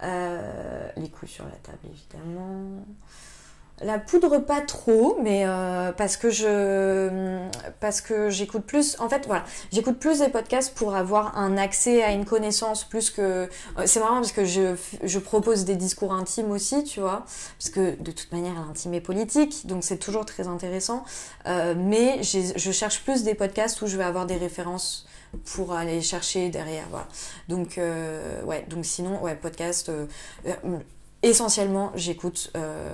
[0.00, 2.84] les coups sur la table, évidemment.
[3.84, 7.38] La poudre pas trop, mais euh, parce que je
[7.80, 8.98] parce que j'écoute plus.
[8.98, 13.10] En fait, voilà, j'écoute plus des podcasts pour avoir un accès à une connaissance plus
[13.10, 13.20] que.
[13.20, 17.26] Euh, c'est marrant parce que je, propose des discours intimes aussi, tu vois,
[17.58, 21.04] parce que de toute manière l'intime est politique, donc c'est toujours très intéressant.
[21.46, 25.06] Euh, mais je cherche plus des podcasts où je vais avoir des références
[25.44, 27.08] pour aller chercher derrière voilà
[27.48, 27.80] donc
[28.46, 29.90] ouais donc sinon ouais podcast
[31.28, 32.92] essentiellement, j'écoute euh,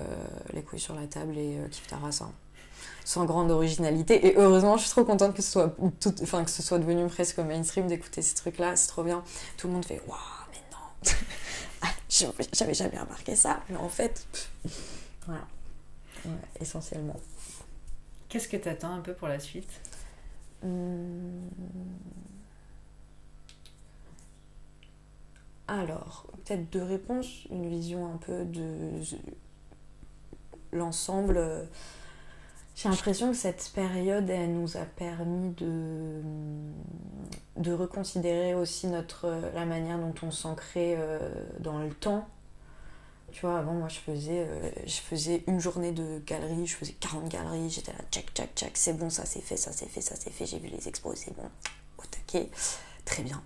[0.53, 1.87] Les couilles sur la table et euh, Kif
[3.05, 4.27] sans grande originalité.
[4.27, 7.07] Et heureusement, je suis trop contente que ce soit, tout, enfin, que ce soit devenu
[7.09, 8.77] presque mainstream d'écouter ces trucs-là.
[8.77, 9.25] C'est trop bien.
[9.57, 10.19] Tout le monde fait Waouh,
[10.53, 11.13] mais non
[11.83, 11.89] ah,
[12.53, 13.61] J'avais jamais remarqué ça.
[13.69, 14.27] Mais en fait,
[15.27, 15.43] voilà.
[16.61, 17.17] essentiellement.
[18.29, 19.71] Qu'est-ce que tu attends un peu pour la suite?
[20.63, 21.49] Hum...
[25.71, 28.91] Alors, peut-être deux réponses, une vision un peu de
[30.73, 31.69] l'ensemble.
[32.75, 36.23] J'ai l'impression que cette période, elle nous a permis de,
[37.73, 41.21] reconsidérer aussi notre, la manière dont on s'ancrait euh,
[41.61, 42.29] dans le temps.
[43.31, 46.97] Tu vois, avant, moi, je faisais, euh, je faisais une journée de galerie, je faisais
[46.99, 50.01] 40 galeries, j'étais là, tchac, tchac, tchac, c'est bon, ça c'est fait, ça c'est fait,
[50.01, 51.49] ça c'est fait, j'ai vu les expos, c'est bon,
[51.99, 52.51] au taquet,
[53.05, 53.41] très bien.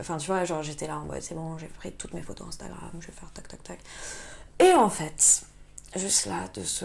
[0.00, 2.90] Enfin, tu vois, genre j'étais là, ouais, c'est bon, j'ai pris toutes mes photos Instagram,
[3.00, 3.78] je vais faire tac, tac, tac.
[4.58, 5.44] Et en fait,
[5.96, 6.84] juste là, de se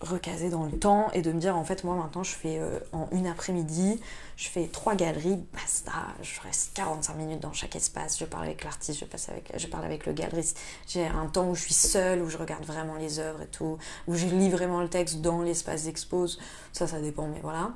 [0.00, 2.78] recaser dans le temps et de me dire, en fait, moi maintenant, je fais euh,
[2.92, 4.00] en une après-midi,
[4.36, 8.64] je fais trois galeries, basta, je reste 45 minutes dans chaque espace, je parle avec
[8.64, 10.58] l'artiste, je, je parle avec le galeriste.
[10.86, 13.78] J'ai un temps où je suis seule, où je regarde vraiment les œuvres et tout,
[14.06, 16.38] où je lis vraiment le texte dans l'espace d'expose.
[16.72, 17.72] Ça, ça dépend, mais voilà.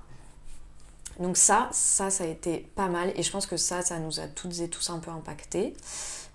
[1.20, 4.20] Donc ça, ça, ça a été pas mal et je pense que ça, ça nous
[4.20, 5.74] a toutes et tous un peu impacté,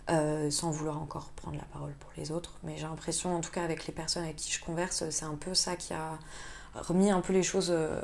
[0.10, 2.58] euh, sans vouloir encore prendre la parole pour les autres.
[2.64, 5.36] Mais j'ai l'impression, en tout cas avec les personnes avec qui je converse, c'est un
[5.36, 6.18] peu ça qui a
[6.76, 8.00] remis un peu les choses euh,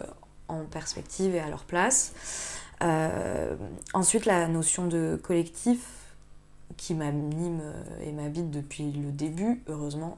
[0.47, 2.13] en perspective et à leur place.
[2.81, 3.55] Euh,
[3.93, 5.79] ensuite, la notion de collectif,
[6.75, 7.61] qui m'anime
[8.01, 10.17] et m'habite depuis le début, heureusement,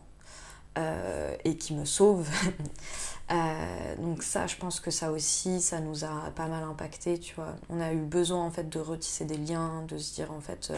[1.44, 2.28] et qui me sauve.
[3.30, 7.56] donc ça, je pense que ça aussi, ça nous a pas mal impacté, tu vois.
[7.70, 10.72] On a eu besoin en fait de retisser des liens, de se dire en fait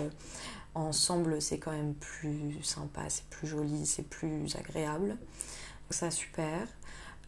[0.75, 5.09] ensemble c'est quand même plus sympa, c'est plus joli, c'est plus agréable.
[5.09, 6.67] Donc ça super.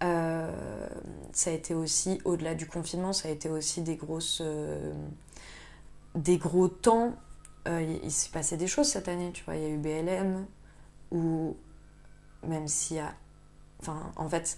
[0.02, 0.88] Euh,
[1.34, 4.42] ça a été aussi, au-delà du confinement, ça a été aussi des grosses.
[4.42, 4.94] Euh,
[6.16, 7.14] des gros temps.
[7.68, 9.56] Euh, il, s'est passé des choses cette année, tu vois.
[9.56, 10.46] Il y a eu BLM,
[11.12, 11.56] ou
[12.48, 13.14] même s'il y a.
[13.82, 14.58] Enfin, en fait,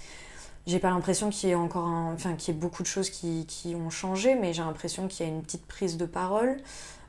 [0.67, 3.45] j'ai pas l'impression qu'il y ait encore enfin, qu'il y ait beaucoup de choses qui,
[3.47, 6.57] qui ont changé, mais j'ai l'impression qu'il y a une petite prise de parole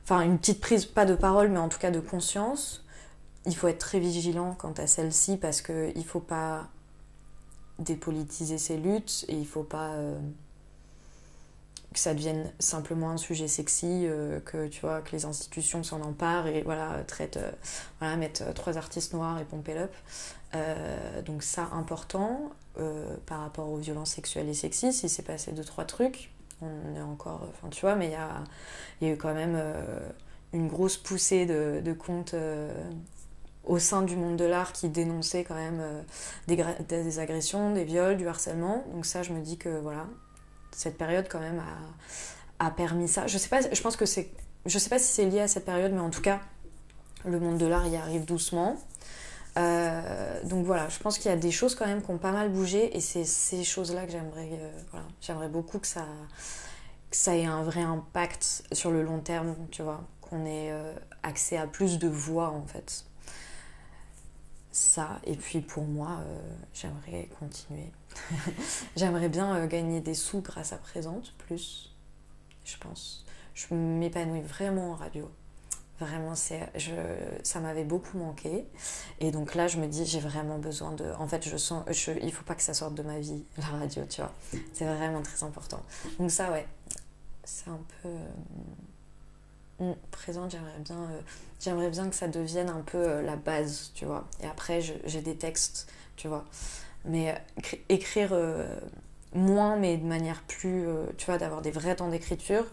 [0.03, 2.83] enfin une petite prise, pas de parole, mais en tout cas de conscience.
[3.45, 6.67] Il faut être très vigilant quant à celle-ci parce qu'il ne faut pas
[7.79, 10.17] dépolitiser ces luttes et il faut pas euh,
[11.93, 16.01] que ça devienne simplement un sujet sexy, euh, que tu vois que les institutions s'en
[16.01, 17.51] emparent et voilà traitent, euh,
[17.99, 19.93] voilà mettre trois artistes noirs et pomper up.
[21.25, 22.51] donc ça important
[23.25, 26.31] par rapport aux violences sexuelles et sexistes, il s'est passé deux trois trucs
[26.63, 27.47] on est encore.
[27.49, 28.07] Enfin, tu vois, mais
[29.01, 30.09] il y a, eu quand même euh,
[30.53, 32.71] une grosse poussée de, comptes euh,
[33.63, 36.01] au sein du monde de l'art qui dénonçaient quand même euh,
[36.47, 38.85] des, des, agressions, des viols, du harcèlement.
[38.93, 40.05] Donc, ça, je me dis que voilà,
[40.71, 41.61] cette période quand même
[42.59, 43.27] a, a permis ça.
[43.27, 44.29] Je sais pas, je pense que c'est.
[44.65, 46.39] Je sais pas si c'est lié à cette période, mais en tout cas,
[47.25, 48.77] le monde de l'art y arrive doucement.
[49.57, 52.31] Euh, donc voilà, je pense qu'il y a des choses quand même qui ont pas
[52.31, 56.07] mal bougé et c'est ces choses-là que j'aimerais euh, voilà, j'aimerais beaucoup que ça,
[57.11, 61.57] ça ait un vrai impact sur le long terme, tu vois, qu'on ait euh, accès
[61.57, 63.05] à plus de voix en fait.
[64.71, 66.23] Ça, et puis pour moi,
[66.73, 67.91] j'aimerais continuer.
[68.95, 71.95] j'aimerais bien gagner des sous grâce à Présente, plus,
[72.65, 73.23] je pense.
[73.53, 75.29] Je m'épanouis vraiment en radio.
[75.99, 76.91] Vraiment, je,
[77.43, 78.65] ça m'avait beaucoup manqué.
[79.19, 81.05] Et donc là, je me dis, j'ai vraiment besoin de.
[81.19, 81.85] En fait, je sens.
[81.89, 84.33] Je, il faut pas que ça sorte de ma vie, la radio, tu vois.
[84.73, 85.81] C'est vraiment très important.
[86.19, 86.65] Donc, ça, ouais.
[87.43, 88.09] C'est un peu.
[89.81, 91.19] Euh, présent, j'aimerais bien, euh,
[91.59, 94.27] j'aimerais bien que ça devienne un peu euh, la base, tu vois.
[94.41, 96.45] Et après, j'ai des textes, tu vois.
[97.05, 97.35] Mais
[97.89, 98.33] écrire
[99.33, 100.85] moins, mais de manière plus.
[101.17, 102.65] tu vois, d'avoir des vrais temps d'écriture.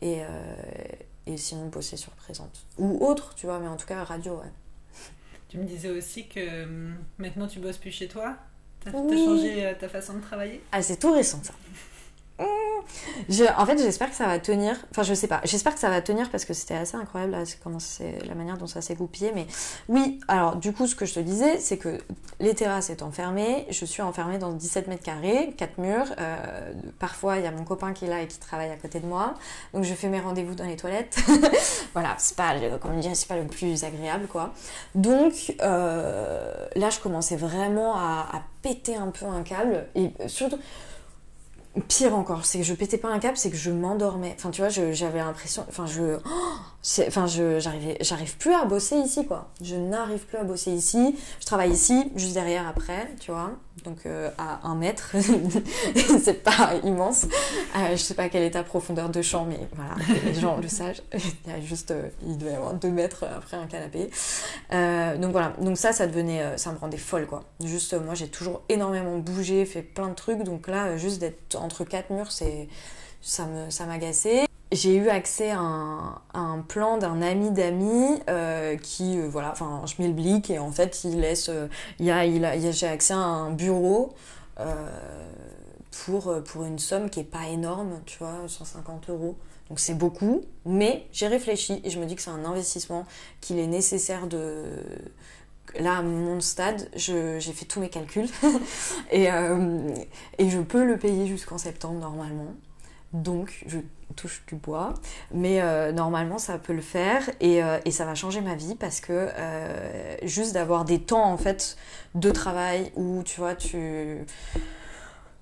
[0.00, 0.22] Et
[1.28, 2.66] et sinon bosser sur présente.
[2.78, 4.50] Ou autre, tu vois, mais en tout cas radio, ouais.
[5.48, 8.36] Tu me disais aussi que hum, maintenant tu bosses plus chez toi
[8.80, 10.62] T'as changé euh, ta façon de travailler?
[10.72, 11.54] Ah, c'est tout récent ça.
[13.28, 14.76] Je, en fait, j'espère que ça va tenir.
[14.90, 15.40] Enfin, je sais pas.
[15.44, 18.56] J'espère que ça va tenir parce que c'était assez incroyable là, comment c'est la manière
[18.56, 19.32] dont ça s'est goupillé.
[19.34, 19.46] Mais
[19.88, 21.98] oui, alors du coup, ce que je te disais, c'est que
[22.40, 26.06] les terrasses étant fermées, je suis enfermée dans 17 mètres carrés, 4 murs.
[26.18, 29.00] Euh, parfois, il y a mon copain qui est là et qui travaille à côté
[29.00, 29.34] de moi.
[29.74, 31.18] Donc, je fais mes rendez-vous dans les toilettes.
[31.92, 34.52] voilà, c'est pas, comme je c'est pas le plus agréable quoi.
[34.94, 39.86] Donc, euh, là, je commençais vraiment à, à péter un peu un câble.
[39.94, 40.58] Et surtout,
[41.88, 44.34] pire encore, c'est que je pétais pas un câble, c'est que je m'endormais.
[44.36, 45.64] Enfin, tu vois, j'avais l'impression.
[45.68, 46.18] Enfin, je.
[47.06, 49.50] enfin, je, j'arrivais, j'arrive plus à bosser ici, quoi.
[49.62, 51.16] Je n'arrive plus à bosser ici.
[51.40, 53.52] Je travaille ici, juste derrière après, tu vois.
[53.84, 55.14] Donc, euh, à un mètre.
[56.22, 57.24] c'est pas immense.
[57.76, 60.68] Euh, je sais pas quelle est ta profondeur de champ, mais voilà, les gens le
[60.68, 61.00] savent.
[61.46, 61.90] Il y a juste.
[61.90, 64.10] Euh, il doit y avoir deux mètres après un canapé.
[65.20, 65.54] donc, voilà.
[65.60, 66.56] Donc, ça, ça devenait.
[66.56, 67.44] ça me rendait folle, quoi.
[67.64, 70.42] Juste, moi, j'ai toujours énormément bougé, fait plein de trucs.
[70.42, 72.68] Donc, là, juste d'être entre quatre murs, c'est.
[73.20, 73.46] Ça
[73.86, 74.40] m'agaçait.
[74.42, 79.82] Ça j'ai eu accès à un, plan d'un ami d'amis euh, qui, euh, voilà, enfin,
[79.86, 81.68] je mets le blic et en fait, il laisse, euh,
[82.00, 84.14] a, il a, j'ai accès à un bureau
[86.04, 89.36] pour, pour une somme qui est pas énorme, tu vois, 150 euros.
[89.68, 93.06] Donc c'est beaucoup, mais j'ai réfléchi et je me dis que c'est un investissement
[93.40, 94.64] qu'il est nécessaire de,
[95.78, 98.28] là, à mon stade, j'ai fait tous mes calculs
[99.12, 99.28] et,
[100.38, 102.54] et, je peux le payer jusqu'en septembre normalement.
[103.12, 103.78] Donc, je
[104.14, 104.94] touche du bois,
[105.32, 108.74] mais euh, normalement ça peut le faire et, euh, et, ça va changer ma vie
[108.74, 111.76] parce que euh, juste d'avoir des temps en fait
[112.14, 114.24] de travail où tu vois tu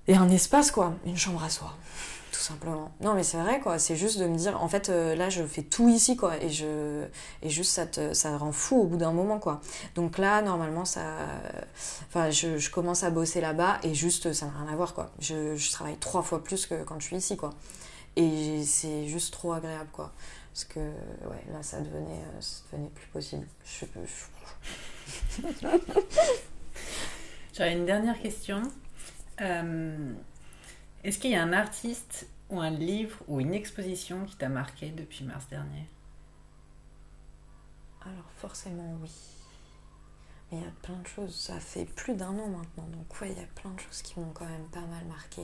[0.07, 1.73] et un espace quoi, une chambre à soi
[2.31, 2.91] tout simplement.
[3.01, 5.63] Non mais c'est vrai quoi, c'est juste de me dire en fait là je fais
[5.63, 7.03] tout ici quoi et je
[7.41, 9.59] et juste ça te ça rend fou au bout d'un moment quoi.
[9.95, 11.01] Donc là normalement ça
[12.09, 15.11] enfin je, commence à bosser là-bas et juste ça n'a rien à voir quoi.
[15.19, 17.53] Je travaille trois fois plus que quand je suis ici quoi.
[18.17, 20.11] Et c'est juste trop agréable, quoi.
[20.51, 23.47] Parce que, ouais, là, ça devenait, euh, ça devenait plus possible.
[23.63, 23.85] Je,
[27.53, 28.63] J'aurais une dernière question.
[29.41, 30.13] Euh,
[31.03, 34.89] est-ce qu'il y a un artiste ou un livre ou une exposition qui t'a marqué
[34.89, 35.87] depuis mars dernier?
[38.01, 39.11] Alors forcément oui.
[40.51, 41.35] Mais il y a plein de choses.
[41.35, 42.87] Ça fait plus d'un an maintenant.
[42.87, 45.43] Donc ouais, il y a plein de choses qui m'ont quand même pas mal marqué.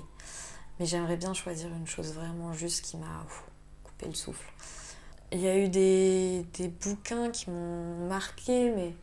[0.80, 3.26] Mais j'aimerais bien choisir une chose vraiment juste qui m'a
[3.84, 4.52] coupé le souffle.
[5.32, 8.94] Il y a eu des, des bouquins qui m'ont marqué, mais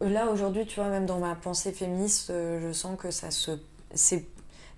[0.00, 3.52] là aujourd'hui, tu vois, même dans ma pensée féministe, euh, je sens que ça se.
[3.94, 4.26] C'est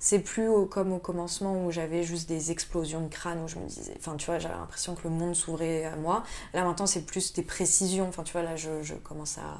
[0.01, 3.67] c'est plus comme au commencement où j'avais juste des explosions de crâne où je me
[3.67, 7.07] disais enfin tu vois j'avais l'impression que le monde s'ouvrait à moi là maintenant c'est
[7.07, 9.57] plus des précisions enfin tu vois là je, je commence à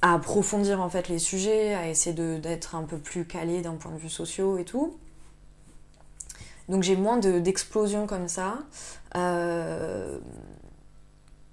[0.00, 3.92] à approfondir en fait les sujets à essayer d'être un peu plus calé d'un point
[3.92, 4.96] de vue social et tout
[6.70, 8.58] donc j'ai moins d'explosions comme ça
[9.16, 10.18] euh...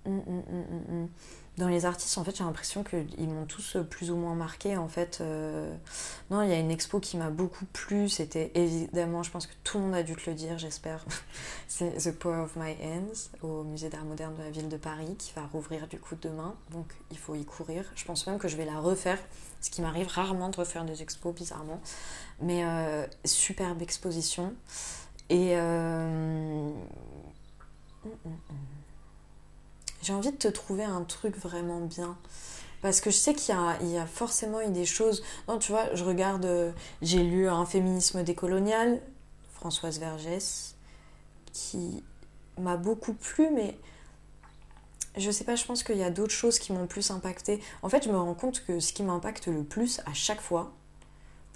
[0.06, 0.44] Hum, hum,
[0.90, 1.10] hum,
[1.58, 4.78] dans les artistes, en fait, j'ai l'impression qu'ils m'ont tous plus ou moins marqué.
[4.78, 5.76] En fait, euh,
[6.30, 8.10] non, il y a une expo qui m'a beaucoup plu.
[8.10, 11.04] C'était évidemment, je pense que tout le monde a dû te le dire, j'espère.
[11.68, 15.16] C'est The Power of My Hands au Musée d'Art Moderne de la ville de Paris
[15.18, 16.54] qui va rouvrir du coup demain.
[16.72, 17.86] Donc, il faut y courir.
[17.96, 19.18] Je pense même que je vais la refaire,
[19.60, 21.82] ce qui m'arrive rarement de refaire des expos, bizarrement.
[22.40, 24.54] Mais euh, superbe exposition.
[25.30, 25.52] Et.
[25.58, 26.72] Euh,
[30.02, 32.18] j'ai envie de te trouver un truc vraiment bien.
[32.82, 35.24] Parce que je sais qu'il y, y a, forcément eu des choses.
[35.48, 36.46] Non, tu vois, je regarde.
[36.46, 36.72] Euh,
[37.02, 39.02] j'ai lu Un féminisme décolonial,
[39.54, 40.76] Françoise Vergès,
[41.52, 42.04] qui
[42.58, 43.78] m'a beaucoup plu, mais
[45.18, 47.62] je sais pas, je pense qu'il y a d'autres choses qui m'ont plus impacté.
[47.82, 50.74] En fait, je me rends compte que ce qui m'impacte le plus à chaque fois,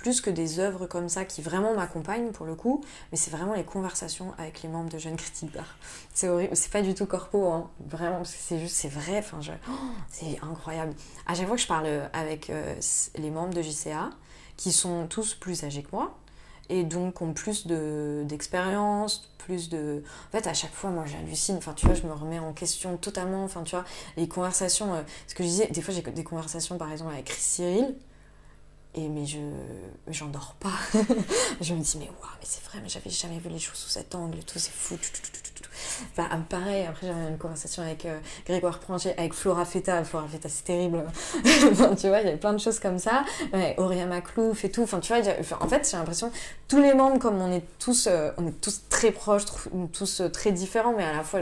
[0.02, 3.54] plus que des œuvres comme ça qui vraiment m'accompagnent pour le coup, mais c'est vraiment
[3.54, 5.78] les conversations avec les membres de Jeunes Critiques d'Art.
[6.12, 7.70] C'est horrible, c'est pas du tout corpo, hein.
[7.88, 9.40] vraiment, c'est juste, c'est vrai, enfin,
[9.70, 9.74] oh,
[10.10, 10.94] c'est incroyable.
[11.28, 12.76] À chaque fois que je parle avec euh,
[13.16, 14.10] les membres de JCA,
[14.58, 16.18] qui sont tous plus âgés que moi,
[16.70, 20.04] et donc ont plus d'expérience, plus de...
[20.30, 21.58] En fait, à chaque fois, moi, j'hallucine.
[21.58, 23.44] Enfin, tu vois, je me remets en question totalement.
[23.44, 23.84] Enfin, tu vois,
[24.16, 24.94] les conversations...
[24.94, 27.94] Euh, ce que je disais, des fois, j'ai des conversations, par exemple, avec Cyril.
[28.94, 29.40] Et mais je
[30.08, 30.74] j'endors pas.
[31.62, 33.90] je me dis mais waouh mais c'est vrai mais j'avais jamais vu les choses sous
[33.90, 34.98] cet angle tout c'est fou.
[36.12, 40.04] Enfin, pareil après j'avais une conversation avec euh, Grégoire Pranger avec Flora Feta.
[40.04, 41.04] Flora Feta c'est terrible.
[41.44, 43.24] tu vois il y avait plein de choses comme ça.
[43.54, 44.84] Ouais, Auréa Maclouf et tout.
[44.84, 45.22] Enfin tu vois
[45.60, 46.32] en fait j'ai l'impression
[46.68, 49.44] tous les membres comme on est tous euh, on est tous très proches
[49.94, 51.42] tous euh, très différents mais à la fois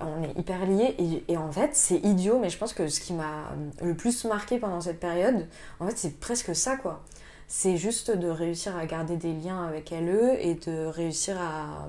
[0.00, 3.12] on est hyper liés et, en fait c'est idiot mais je pense que ce qui
[3.12, 3.50] m'a
[3.82, 5.46] le plus marqué pendant cette période
[5.80, 7.04] en fait c'est presque ça quoi
[7.46, 11.88] c'est juste de réussir à garder des liens avec LE et de réussir à,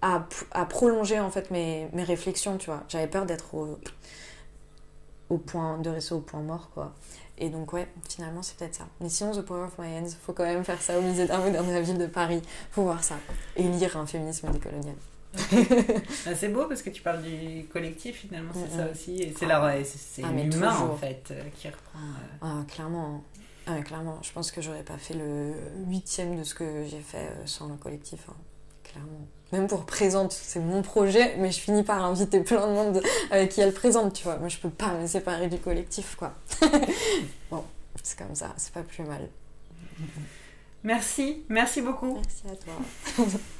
[0.00, 0.20] à,
[0.66, 3.78] prolonger en fait mes, mes réflexions tu vois j'avais peur d'être au,
[5.28, 6.94] au point de rester au point mort quoi
[7.36, 10.32] et donc ouais finalement c'est peut-être ça mais sinon The Power of My Hands faut
[10.32, 13.16] quand même faire ça au musée d'art dans la ville de Paris faut voir ça
[13.56, 14.94] et lire un féminisme décolonial
[15.34, 15.40] bah,
[16.34, 19.22] c'est beau parce que tu parles du collectif finalement, c'est ça aussi.
[19.22, 19.62] Et c'est ah,
[20.24, 21.98] ah, l'humain en fait euh, qui reprend.
[21.98, 22.38] Euh.
[22.40, 23.22] Ah, clairement.
[23.66, 25.52] Ah, clairement, je pense que j'aurais pas fait le
[25.86, 28.20] huitième de ce que j'ai fait euh, sans le collectif.
[28.30, 28.36] Hein.
[28.82, 29.26] Clairement.
[29.52, 33.50] Même pour présente, c'est mon projet, mais je finis par inviter plein de monde avec
[33.50, 34.36] qui elle présente, tu vois.
[34.36, 36.34] Moi, je peux pas me séparer du collectif, quoi.
[37.50, 37.64] bon,
[38.02, 39.28] c'est comme ça, c'est pas plus mal.
[40.84, 42.14] Merci, merci beaucoup.
[42.14, 43.26] Merci à toi.